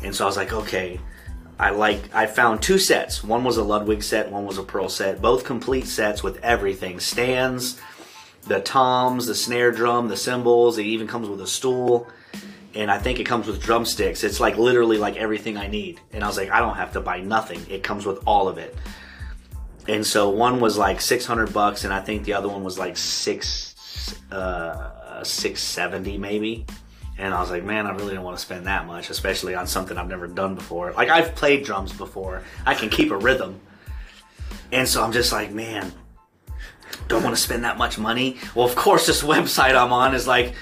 [0.04, 1.00] And so I was like, okay,
[1.60, 3.24] I like I found two sets.
[3.24, 5.22] One was a Ludwig set, one was a Pearl set.
[5.22, 7.82] Both complete sets with everything: stands,
[8.44, 10.78] the toms, the snare drum, the cymbals.
[10.78, 12.08] It even comes with a stool
[12.76, 14.24] and I think it comes with drumsticks.
[14.24, 16.00] It's like literally like everything I need.
[16.12, 17.66] And I was like, I don't have to buy nothing.
[17.70, 18.76] It comes with all of it.
[19.88, 22.78] And so one was like six hundred bucks, and I think the other one was
[22.78, 26.66] like six, uh, six seventy maybe.
[27.18, 29.68] And I was like, man, I really don't want to spend that much, especially on
[29.68, 30.92] something I've never done before.
[30.92, 33.62] Like I've played drums before, I can keep a rhythm.
[34.72, 35.94] And so I'm just like, man,
[37.08, 38.38] don't want to spend that much money.
[38.54, 40.56] Well, of course, this website I'm on is like,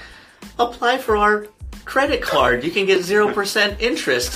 [0.58, 1.48] apply for our
[1.84, 2.64] credit card.
[2.64, 4.32] You can get 0% interest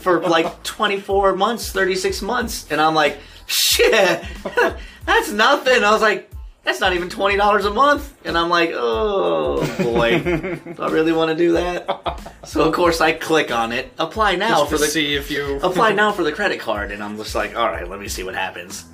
[0.00, 2.70] for like 24 months, 36 months.
[2.70, 4.24] And I'm like, shit,
[5.06, 5.84] that's nothing.
[5.84, 6.30] I was like,
[6.64, 8.16] that's not even $20 a month.
[8.24, 12.40] And I'm like, oh boy, do I really want to do that?
[12.44, 15.30] So, of course, I click on it, apply now Just for to the see if
[15.30, 18.08] you apply now for the credit card, and I'm just like, all right, let me
[18.08, 18.86] see what happens.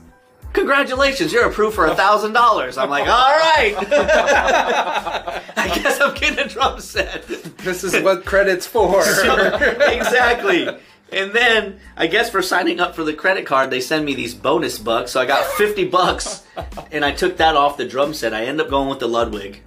[0.53, 2.77] Congratulations, you're approved for a thousand dollars.
[2.77, 3.75] I'm like, all right.
[5.57, 7.27] I guess I'm getting a drum set.
[7.59, 9.01] This is what credit's for.
[9.01, 10.69] exactly.
[11.13, 14.35] And then I guess for signing up for the credit card, they send me these
[14.35, 15.13] bonus bucks.
[15.13, 16.45] So I got 50 bucks,
[16.93, 18.33] and I took that off the drum set.
[18.33, 19.61] I end up going with the Ludwig.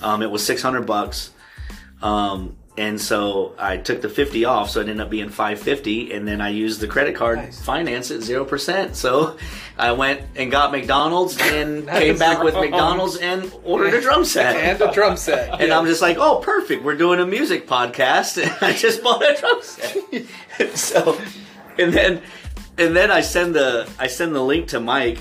[0.00, 1.30] Um, it was 600 bucks.
[2.02, 6.12] Um, and so I took the 50 off, so it ended up being 550.
[6.12, 7.60] And then I used the credit card Nice.
[7.64, 8.94] finance at 0%.
[8.94, 9.36] So
[9.78, 12.54] I went and got McDonald's and came back with.
[12.54, 14.56] McDonald's and ordered a drum set.
[14.80, 15.60] and a drum set.
[15.60, 16.84] And I'm just like, oh, perfect.
[16.84, 18.36] We're doing a music podcast.
[18.42, 20.76] And I just bought a drum set.
[20.76, 21.18] so,
[21.78, 22.22] and then,
[22.78, 25.18] and then I send the I send the link to Mike,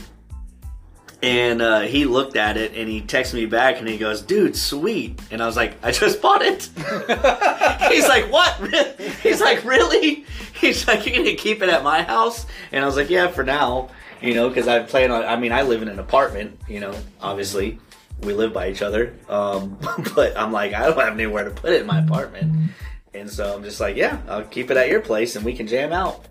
[1.26, 4.56] and uh, he looked at it and he texted me back and he goes, "Dude,
[4.56, 6.70] sweet." And I was like, "I just bought it."
[7.92, 10.24] He's like, "What?" He's like, "Really?"
[10.54, 13.44] He's like, "You're gonna keep it at my house?" And I was like, "Yeah, for
[13.44, 13.90] now."
[14.22, 15.26] You know, because I plan on.
[15.26, 16.60] I mean, I live in an apartment.
[16.68, 17.80] You know, obviously
[18.22, 19.14] we live by each other.
[19.28, 19.78] Um,
[20.16, 22.72] but I'm like, I don't have anywhere to put it in my apartment.
[23.14, 25.68] And so I'm just like, yeah, I'll keep it at your place and we can
[25.68, 26.26] jam out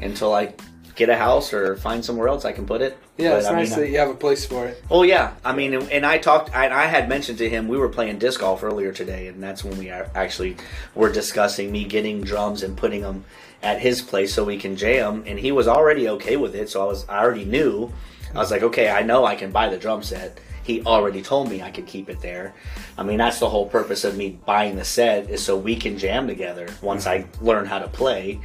[0.00, 0.54] until I
[0.94, 2.98] get a house or find somewhere else I can put it.
[3.18, 4.82] Yeah, But, it's I nice mean, that uh, you have a place for it.
[4.90, 7.88] Oh yeah, I mean, and I talked, and I had mentioned to him we were
[7.88, 10.56] playing disc golf earlier today, and that's when we are actually
[10.94, 13.24] were discussing me getting drums and putting them
[13.60, 16.70] at his place so we can jam, and he was already okay with it.
[16.70, 17.92] So I was, I already knew.
[18.34, 20.38] I was like, okay, I know I can buy the drum set.
[20.62, 22.54] He already told me I could keep it there.
[22.98, 25.96] I mean, that's the whole purpose of me buying the set is so we can
[25.98, 27.40] jam together once mm-hmm.
[27.40, 28.38] I learn how to play.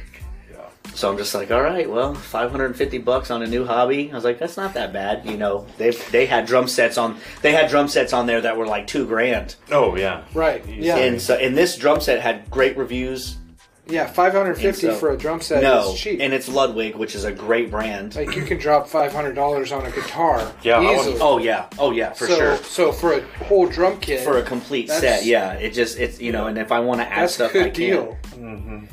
[0.94, 4.10] So I'm just like, all right, well, 550 bucks on a new hobby.
[4.12, 5.26] I was like, that's not that bad.
[5.26, 8.56] You know, they they had drum sets on they had drum sets on there that
[8.56, 9.56] were like two grand.
[9.72, 10.22] Oh yeah.
[10.34, 10.64] Right.
[10.66, 10.96] Yeah.
[10.98, 13.38] And so and this drum set had great reviews.
[13.86, 16.18] Yeah, five hundred fifty And so- for a drum set no, is cheap.
[16.20, 18.14] and it's Ludwig, which is a great brand.
[18.14, 21.18] like you can drop five hundred dollars on a guitar Yeah, I easily.
[21.20, 22.56] oh yeah, oh yeah, for so, sure.
[22.58, 25.52] So for a whole drum kit, For a complete That's- set, yeah.
[25.54, 27.62] It just it's you know, and if I want to add that's a stuff, good
[27.66, 27.74] I can.
[27.74, 28.18] deal.
[28.36, 28.84] Mm-hmm.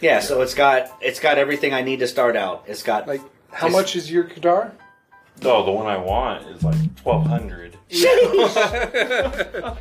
[0.00, 2.64] Yeah, so it's got it's got everything I need to start out.
[2.66, 3.20] It's got Like,
[3.52, 4.72] how It's- much is your guitar?
[5.42, 7.76] Oh, the one I want is like twelve hundred.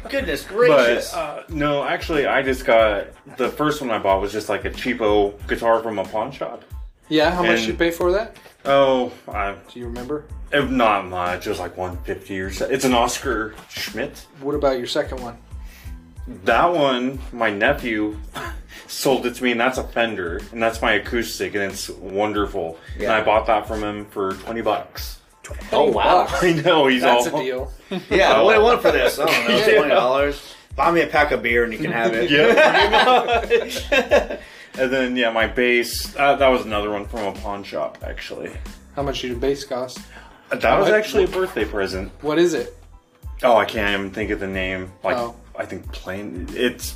[0.10, 1.14] goodness But gracious.
[1.14, 3.08] uh, no, actually, I just got
[3.38, 6.64] the first one I bought was just like a cheapo guitar from a pawn shop.
[7.10, 8.36] Yeah, how much did you pay for that?
[8.66, 10.26] Oh, I, Do you remember?
[10.54, 11.46] not much.
[11.46, 12.66] It was like one fifty or so.
[12.68, 14.26] It's an Oscar Schmidt.
[14.42, 15.38] What about your second one?
[16.46, 18.18] That one, my nephew
[18.88, 22.78] sold it to me, and that's a Fender, and that's my acoustic, and it's wonderful.
[22.94, 23.18] And Yeah.
[23.18, 25.20] I bought that from him for twenty bucks.
[25.72, 26.28] oh wow.
[26.30, 27.72] I know he's That's all a deal.
[28.12, 29.18] Yeah, what do you want for this?
[29.20, 30.56] I don't know, twenty dollars.
[30.76, 32.30] Buy me a pack of beer and you can have it.
[32.30, 34.38] Yeah.
[34.78, 36.16] and then yeah, my bass.
[36.16, 38.52] Uh, that was another one from a pawn shop, actually.
[38.96, 40.00] How much did your bass cost?
[40.52, 40.94] That was What?
[40.94, 42.12] actually a birthday present.
[42.22, 42.76] What is it?
[43.44, 44.92] Oh, I can't even think of the name.
[45.04, 45.36] Like, Oh.
[45.60, 46.48] I think plain.
[46.54, 46.96] It's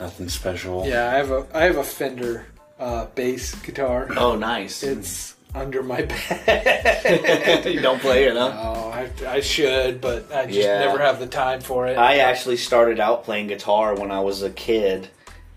[0.00, 0.86] nothing special.
[0.86, 2.46] Yeah, I have a I have a Fender
[2.78, 4.08] uh, bass guitar.
[4.16, 4.82] Oh, nice.
[4.82, 6.02] It's under my
[6.46, 7.64] bed.
[7.66, 8.52] you don't play it, huh?
[8.56, 10.78] Oh, I, I should, but I just Yeah.
[10.78, 11.98] never have the time for it.
[11.98, 15.08] I actually started out playing guitar when I was a kid,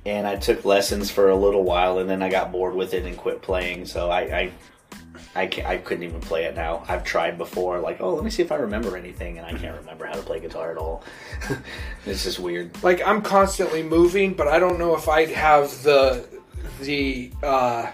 [0.06, 3.06] and I took lessons for a little while, and then I got bored with it
[3.06, 3.86] and quit playing.
[3.86, 4.52] So I, I,
[5.36, 6.84] I, can't, I couldn't even play it now.
[6.88, 9.78] I've tried before, like, oh, let me see if I remember anything, and I can't
[9.80, 11.03] remember how to play guitar at all.
[12.05, 12.84] this is weird.
[12.84, 16.26] like I'm constantly moving, but I don't know if I'd have the
[16.82, 17.91] the uh,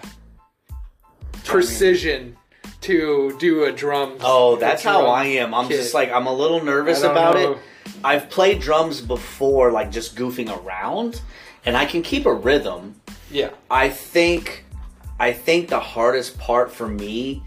[1.44, 2.36] precision
[2.82, 4.16] to do a drum.
[4.20, 5.54] Oh, that's how I am.
[5.54, 7.52] I'm just like I'm a little nervous about know.
[7.52, 7.58] it.
[8.04, 11.20] I've played drums before, like just goofing around,
[11.64, 13.00] and I can keep a rhythm.
[13.30, 13.50] yeah.
[13.70, 14.64] I think
[15.22, 17.44] I think the hardest part for me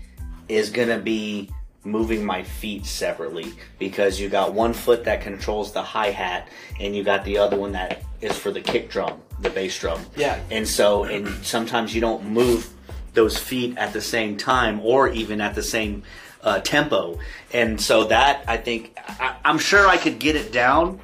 [0.48, 1.50] is gonna be
[1.84, 6.48] moving my feet separately because you got one foot that controls the hi hat
[6.80, 10.00] and you got the other one that is for the kick drum, the bass drum.
[10.16, 10.40] Yeah.
[10.52, 12.70] And so and sometimes you don't move
[13.14, 16.04] those feet at the same time or even at the same
[16.44, 17.20] uh, tempo.
[17.52, 20.98] And so that I think I, I'm sure I could get it down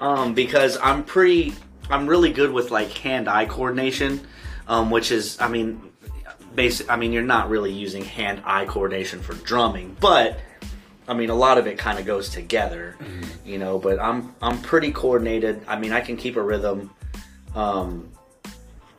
[0.00, 1.52] um, because I'm pretty
[1.90, 4.26] I'm really good with like hand-eye coordination,
[4.66, 5.90] um, which is I mean
[6.54, 6.90] basic.
[6.90, 10.38] I mean you're not really using hand-eye coordination for drumming, but
[11.06, 12.96] I mean a lot of it kind of goes together,
[13.44, 13.78] you know.
[13.78, 15.62] But I'm I'm pretty coordinated.
[15.66, 16.90] I mean I can keep a rhythm,
[17.54, 18.08] um,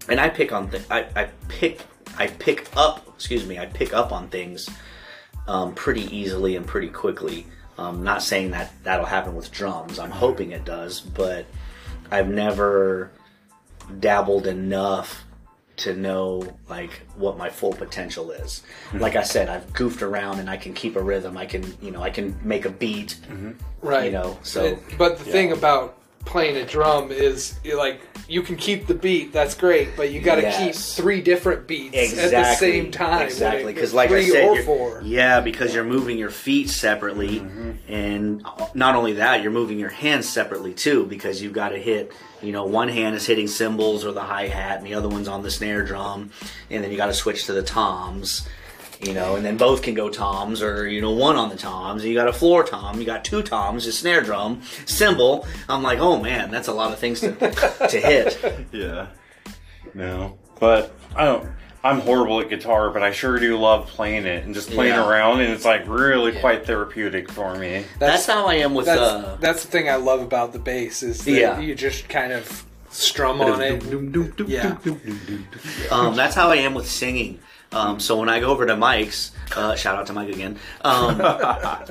[0.08, 1.82] and I pick on th- I, I pick
[2.18, 4.70] I pick up excuse me I pick up on things
[5.47, 7.45] um, pretty easily and pretty quickly.
[7.78, 9.99] Um, not saying that that'll happen with drums.
[9.99, 11.45] I'm hoping it does, but
[12.10, 13.12] I've never
[13.99, 15.24] dabbled enough
[15.78, 18.63] to know like what my full potential is.
[18.89, 18.99] Mm-hmm.
[18.99, 21.38] Like I said, I've goofed around and I can keep a rhythm.
[21.38, 23.17] I can, you know, I can make a beat.
[23.30, 23.51] Mm-hmm.
[23.82, 24.05] Right.
[24.05, 28.55] You know, so- And- but the thing about playing a drum is like you can
[28.55, 29.32] keep the beat.
[29.32, 30.95] That's great, but you got to Yes.
[30.95, 32.36] keep three different beats Exactly.
[32.36, 33.21] at the same time.
[33.21, 35.01] Exactly, because like I said, or four.
[35.03, 37.71] yeah, because you're moving your feet separately, mm-hmm.
[37.88, 42.11] and not only that, you're moving your hands separately too, because you've got to hit.
[42.41, 45.28] You know, one hand is hitting cymbals or the hi hat, and the other one's
[45.28, 46.32] on the snare drum,
[46.69, 48.47] and then you got to switch to the toms.
[49.02, 52.04] You know, and then both can go toms, or you know, one on the toms.
[52.06, 55.46] You got a floor tom, you got two toms, a snare drum, cymbal.
[55.68, 57.32] I'm like, oh man, that's a lot of things to
[57.89, 58.38] to hit.
[58.72, 59.08] Yeah.
[59.93, 60.38] No.
[60.60, 61.50] But I don't.
[61.84, 65.08] I'm horrible at guitar, but I sure do love playing it and just playing Yeah.
[65.08, 67.86] around, and it's like really quite therapeutic for me.
[68.00, 71.04] That's how I am with That's uh, that's the thing I love about the bass
[71.04, 71.60] is that Yeah.
[71.60, 73.84] you just kind of strum on it.
[74.48, 74.78] Yeah.
[75.91, 77.39] Um, that's how I am with singing.
[77.76, 80.57] Um, so when I go over to Mike's, uh, shout out to Mike again.
[80.82, 81.21] Um,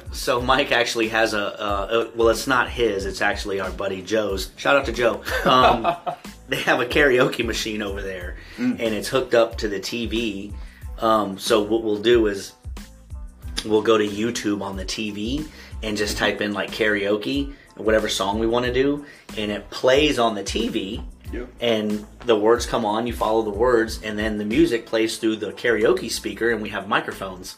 [0.13, 3.05] so Mike actually has a, uh, well, it's not his.
[3.05, 4.51] It's actually our buddy Joe's.
[4.57, 5.23] Shout out to Joe.
[5.45, 5.95] Um,
[6.49, 10.55] they have a karaoke machine over there, and it's hooked up to the TV.
[11.01, 12.55] Um, so what we'll do is
[13.65, 15.47] we'll go to YouTube on the TV
[15.83, 19.05] and just type in like karaoke, whatever song we want to do,
[19.37, 21.05] and it plays on the TV.
[21.35, 21.49] Yep.
[21.61, 25.37] And the words come on, you follow the words, and then the music plays through
[25.37, 27.57] the karaoke speaker, and we have microphones.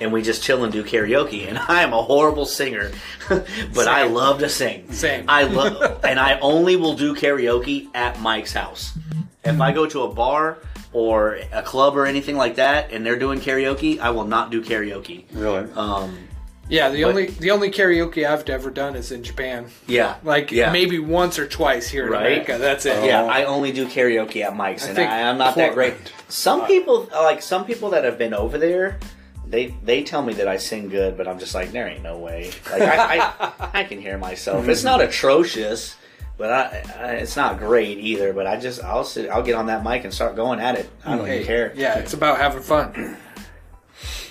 [0.00, 1.48] And we just chill and do karaoke.
[1.48, 2.90] And I am a horrible singer,
[3.28, 4.92] but I love to sing.
[4.92, 5.24] Same.
[5.28, 8.96] I love, and I only will do karaoke at Mike's house.
[9.42, 10.58] If I go to a bar
[10.92, 14.62] or a club or anything like that, and they're doing karaoke, I will not do
[14.62, 15.24] karaoke.
[15.32, 15.70] Really?
[15.72, 16.28] Um,
[16.68, 19.66] Yeah, the But- only the only karaoke I've ever done is in Japan.
[19.86, 20.72] Yeah, Like yeah.
[20.72, 22.26] maybe once or twice here in Right.
[22.26, 22.56] America.
[22.58, 23.04] That's it.
[23.04, 23.28] Yeah, oh.
[23.28, 25.92] I only do karaoke at Mike's, I and I, I'm not that great.
[25.94, 26.12] Portland.
[26.28, 28.98] Some uh, people, like some people that have been over there,
[29.46, 32.16] they they tell me that I sing good, but I'm just like, there ain't no
[32.16, 32.50] way.
[32.72, 34.66] Like I, I, I can hear myself.
[34.66, 35.96] It's not atrocious,
[36.38, 38.32] but I, I, it's not great either.
[38.32, 40.88] But I just I'll sit, I'll get on that mic and start going at it.
[41.04, 41.72] I don't Hey, even care.
[41.76, 43.18] Yeah, it's about having fun.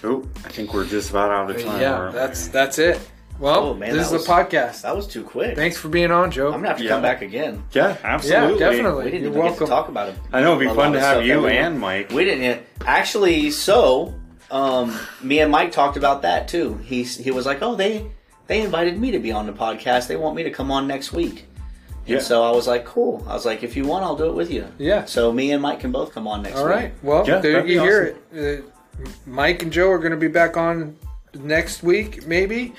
[0.03, 1.79] Oh, I think we're just about out of time.
[1.81, 2.99] yeah, aren't that's that's it.
[3.39, 4.81] Well, Oh, man, this is that the podcast.
[4.83, 5.55] That was too quick.
[5.55, 6.47] Thanks for being on, Joe.
[6.47, 6.89] I'm gonna have to Yeah.
[6.91, 7.63] come back again.
[7.71, 8.59] yeah, absolutely.
[8.59, 9.05] Yeah, definitely.
[9.05, 9.59] We didn't You're even welcome.
[9.59, 10.15] get to talk about it.
[10.31, 12.11] I know it'd be fun to have you that and Mike.
[12.11, 12.65] We didn't yet.
[12.85, 13.49] actually.
[13.51, 14.13] So,
[14.51, 16.79] um, me and Mike talked about that too.
[16.83, 18.05] He he was like, "Oh, they
[18.47, 20.07] they invited me to be on the podcast.
[20.07, 21.47] They want me to come on next week."
[22.05, 22.17] Yeah.
[22.17, 24.35] And so I was like, "Cool." I was like, "If you want, I'll do it
[24.35, 25.05] with you." Yeah.
[25.05, 26.75] So me and Mike can both come on next All week.
[26.75, 26.93] right.
[27.01, 28.61] Well, Yeah, there you be hear it.
[28.63, 28.69] Uh,
[29.25, 30.97] Mike and Joe are going to be back on
[31.33, 32.73] next week, maybe.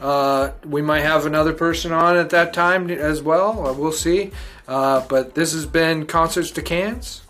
[0.00, 3.66] Uh, we might have another person on at that time as well.
[3.66, 4.32] Uh, we'll see.
[4.66, 7.22] Uh, but this has been Concerts to Cans,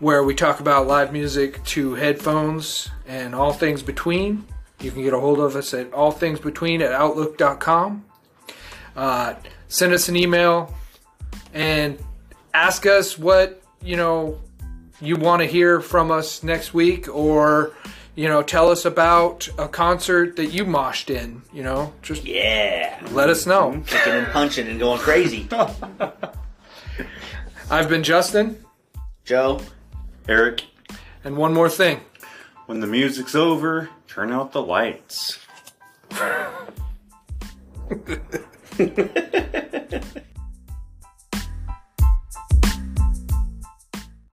[0.00, 4.44] where we talk about live music to headphones and all things between.
[4.80, 8.04] You can get a hold of us at allthingsbetween at outlook.com.
[8.96, 9.34] Uh,
[9.68, 10.74] send us an email
[11.54, 11.98] and
[12.52, 14.40] ask us what, you know,
[15.02, 17.72] you want to hear from us next week or
[18.14, 22.98] you know tell us about a concert that you moshed in you know just Yeah.
[23.10, 23.82] let us know mm-hmm.
[23.82, 25.48] Kicking and punching and going crazy.
[27.70, 28.58] i've been justin
[29.24, 29.60] Joe.
[30.28, 30.64] Eric,
[31.24, 32.00] and one more thing
[32.66, 35.38] when the music's over, turn out the lights.